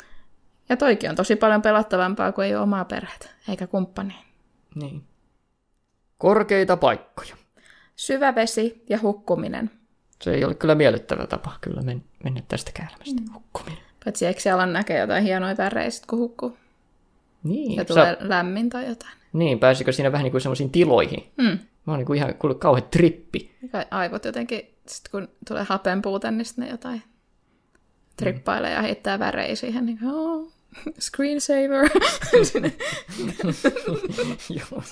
Ja 0.69 0.77
toikin 0.77 1.09
on 1.09 1.15
tosi 1.15 1.35
paljon 1.35 1.61
pelottavampaa, 1.61 2.31
kuin 2.31 2.45
ei 2.47 2.55
ole 2.55 2.63
omaa 2.63 2.85
perhettä, 2.85 3.29
eikä 3.49 3.67
kumppani. 3.67 4.15
Niin. 4.75 5.03
Korkeita 6.17 6.77
paikkoja. 6.77 7.35
Syvä 7.99 8.35
vesi 8.35 8.83
ja 8.89 8.99
hukkuminen. 9.01 9.71
Se 10.21 10.33
ei 10.33 10.45
ole 10.45 10.55
kyllä 10.55 10.75
miellyttävä 10.75 11.27
tapa 11.27 11.57
kyllä 11.61 11.81
men- 11.81 12.03
mennä 12.23 12.41
tästä 12.47 12.71
elämästä. 12.79 13.21
Mm. 13.21 13.33
Hukkuminen. 13.33 13.83
Paitsi 14.05 14.25
eikö 14.25 14.39
siellä 14.39 14.65
näkee 14.65 14.99
jotain 14.99 15.23
hienoja 15.23 15.57
värejä, 15.57 15.89
kun 16.07 16.19
hukkuu? 16.19 16.57
Niin. 17.43 17.75
Ja 17.75 17.85
tulee 17.85 18.17
Sä... 18.19 18.29
lämmin 18.29 18.69
tai 18.69 18.87
jotain. 18.87 19.11
Niin, 19.33 19.59
pääsikö 19.59 19.91
siinä 19.91 20.11
vähän 20.11 20.23
niin 20.23 20.31
kuin 20.31 20.41
semmoisiin 20.41 20.69
tiloihin? 20.69 21.31
Hmm. 21.41 21.59
Mä 21.85 21.93
oon 21.93 21.97
niin 21.97 22.05
kuin 22.05 22.17
ihan 22.17 22.35
kuullut 22.35 22.59
kauhean 22.59 22.87
trippi. 22.91 23.55
Aivot 23.91 24.25
jotenkin, 24.25 24.75
sit 24.87 25.07
kun 25.09 25.27
tulee 25.47 25.65
hapenpuute, 25.69 26.31
niin 26.31 26.45
sitten 26.45 26.65
ne 26.65 26.71
jotain 26.71 27.03
trippailee 28.15 28.73
ja 28.73 28.81
heittää 28.81 29.19
värejä 29.19 29.55
siihen. 29.55 29.85
Niin, 29.85 29.99
oh, 30.11 30.51
screensaver. 30.99 31.89
Joo, 34.49 34.83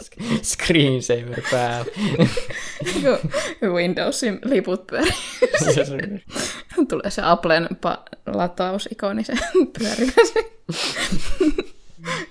screensaver 0.41 1.41
päällä. 1.51 1.85
Windowsin 3.73 4.39
liput 4.45 4.87
pyörii. 4.87 5.11
tulee 6.87 7.09
se 7.11 7.21
Applen 7.25 7.67
pa- 7.71 8.33
latausikoni, 8.35 9.23
se 9.23 9.33
pyörii 9.79 10.11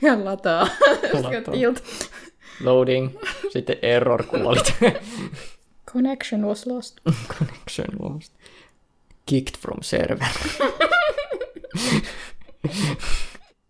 ja 0.02 0.24
lataa. 0.24 0.68
lataa. 1.12 1.54
Loading. 2.60 3.10
Sitten 3.52 3.76
error 3.82 4.22
kuolit. 4.26 4.74
Connection 5.92 6.44
was 6.46 6.66
lost. 6.66 6.96
Connection 7.38 7.88
lost. 8.00 8.32
Kicked 9.26 9.56
from 9.60 9.78
server. 9.82 10.28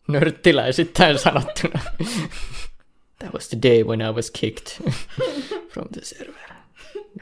Nörttiläisittäin 0.08 1.18
sanottuna. 1.18 1.80
That 3.18 3.34
was 3.34 3.48
the 3.48 3.58
day 3.62 3.84
when 3.84 4.00
I 4.00 4.10
was 4.10 4.30
kicked 4.30 4.92
from 5.68 5.88
the 5.92 6.00
server. 6.02 6.52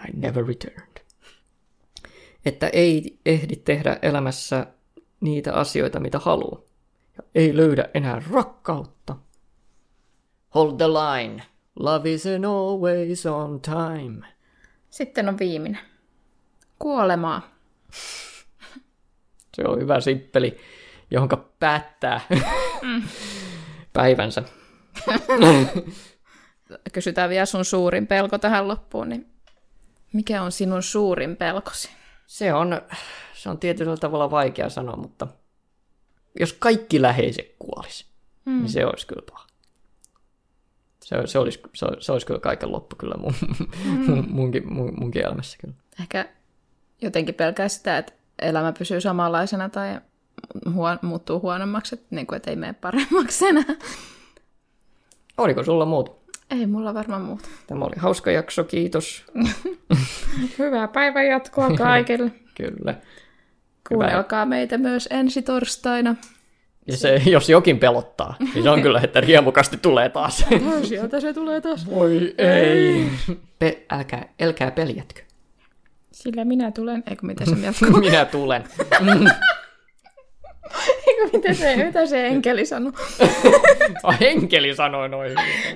I 0.09 0.13
never 0.17 0.47
returned. 0.47 1.01
Että 2.45 2.69
ei 2.69 3.19
ehdi 3.27 3.57
tehdä 3.57 3.99
elämässä 4.03 4.67
niitä 5.21 5.55
asioita, 5.55 6.01
mitä 6.01 6.19
haluaa. 6.19 6.61
Ja 7.17 7.25
ei 7.35 7.57
löydä 7.57 7.89
enää 7.95 8.23
rakkautta. 8.31 9.17
Hold 10.55 10.77
the 10.77 10.89
line. 10.89 11.43
Love 11.77 12.17
isn't 12.17 12.47
always 12.47 13.27
on 13.27 13.61
time. 13.61 14.27
Sitten 14.91 15.29
on 15.29 15.39
viimeinen. 15.39 15.81
Kuolemaa. 16.79 17.55
Se 19.57 19.63
on 19.69 19.81
hyvä 19.81 20.01
sippeli, 20.01 20.57
johonka 21.11 21.49
päättää 21.59 22.21
mm. 22.85 23.03
päivänsä. 23.93 24.43
Kysytään 26.93 27.31
vielä 27.31 27.47
sun 27.47 27.65
suurin 27.65 28.07
pelko 28.07 28.39
tähän 28.39 28.69
loppuun, 28.69 29.09
niin 29.09 29.27
mikä 30.13 30.43
on 30.43 30.53
sinun 30.53 30.83
suurin 30.83 31.37
pelkosi? 31.37 31.91
Se 32.27 32.55
on, 32.55 32.83
se 33.35 33.51
on 33.51 33.59
tietyllä 33.59 33.97
tavalla 33.97 34.31
vaikea 34.31 34.69
sanoa, 34.69 34.97
mutta 34.97 35.27
jos 36.41 36.53
kaikki 36.53 37.03
läheiset 37.03 37.55
kuolisi, 37.59 38.07
mm. 38.45 38.59
niin 38.59 38.69
se 38.69 38.87
olisi 38.87 39.07
kyllä 39.07 39.23
paha. 39.31 39.47
Se, 41.05 41.17
se, 41.25 41.39
olisi, 41.39 41.61
se, 41.75 41.87
se 42.01 42.13
olisi 42.13 42.27
kyllä 42.27 42.41
kaiken 42.41 42.73
loppu 42.73 42.97
kyllä 42.97 43.15
mun, 43.17 43.35
mm. 43.85 44.25
munkin, 44.29 44.73
mun, 44.73 44.95
munkin 44.99 45.27
elämässä 45.27 45.59
kyllä. 45.61 45.75
Ehkä 46.01 46.29
jotenkin 47.03 47.35
pelkää 47.35 47.69
sitä, 47.69 47.99
että 47.99 48.13
elämä 48.39 48.73
pysyy 48.73 49.01
samanlaisena 49.01 49.69
tai 49.69 50.01
huon, 50.73 50.99
muuttuu 51.03 51.41
huonommaksi, 51.41 51.95
että, 51.95 52.07
niin 52.11 52.27
kuin, 52.27 52.37
että 52.37 52.51
ei 52.51 52.57
mene 52.57 52.73
paremmaksi 52.73 53.47
enää. 53.47 53.65
Oliko 55.39 55.65
sulla 55.65 55.85
muut? 55.85 56.25
Ei 56.51 56.67
mulla 56.67 56.95
varmaan 56.95 57.23
muuta. 57.23 57.49
Tämä 57.67 57.85
oli 57.85 57.97
hauska 57.97 58.31
jakso, 58.31 58.65
kiitos. 58.65 59.25
Hyvää 60.59 60.89
päivän 60.89 61.27
jatkoa 61.27 61.71
kaikille. 61.77 62.31
Kyllä. 62.57 62.95
Kuunnelkaa 63.89 64.47
meitä 64.47 64.79
myös 64.79 65.09
ensi 65.11 65.43
torstaina. 65.43 66.17
Ja 66.87 66.97
se, 66.97 67.23
jos 67.27 67.49
jokin 67.49 67.79
pelottaa, 67.79 68.35
niin 68.55 68.63
se 68.63 68.71
on 68.71 68.83
kyllä, 68.83 69.01
että 69.05 69.21
riemukasti 69.21 69.77
tulee 69.77 70.09
taas. 70.09 70.45
Sieltä 70.89 71.21
se 71.21 71.33
tulee 71.33 71.61
taas. 71.61 71.91
Voi 71.91 72.35
ei. 72.39 73.11
Pe- 73.59 73.87
älkää, 73.91 74.29
älkää 74.43 74.71
peljätkö. 74.71 75.21
Sillä 76.13 76.45
minä 76.45 76.71
tulen. 76.71 77.03
Eikö 77.11 77.27
mitä 77.27 77.45
se 77.45 77.57
jatkuu? 77.63 78.01
minä 78.01 78.25
tulen. 78.25 78.65
Eikö 81.07 81.29
mitä 81.33 81.55
se, 81.55 81.77
mitä 81.77 82.07
se 82.07 82.27
enkeli 82.27 82.67
sanoi? 82.67 82.93
oh, 84.05 84.15
enkeli 84.21 84.75
sanoi 84.75 85.09
noin 85.09 85.33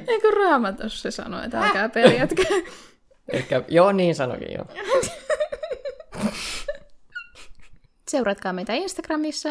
Eikö 0.08 0.30
raamatussa 0.30 1.02
se 1.02 1.10
sanoi, 1.10 1.44
että 1.44 1.60
älkää 1.60 1.88
peljätkö? 1.88 2.44
Ehkä, 3.32 3.62
joo, 3.68 3.92
niin 3.92 4.14
sanoikin 4.14 4.54
joo. 4.54 4.66
Seuratkaa 8.08 8.52
meitä 8.52 8.74
Instagramissa 8.74 9.48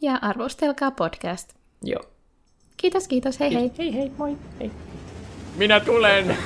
ja 0.00 0.18
arvostelkaa 0.22 0.90
podcast. 0.90 1.52
Joo. 1.82 2.02
Kiitos, 2.76 3.08
kiitos. 3.08 3.40
Hei 3.40 3.54
hei. 3.54 3.72
Hei 3.78 3.94
hei, 3.94 4.10
moi. 4.16 4.36
Hei. 4.60 4.70
Minä 5.56 5.80
tulen. 5.80 6.36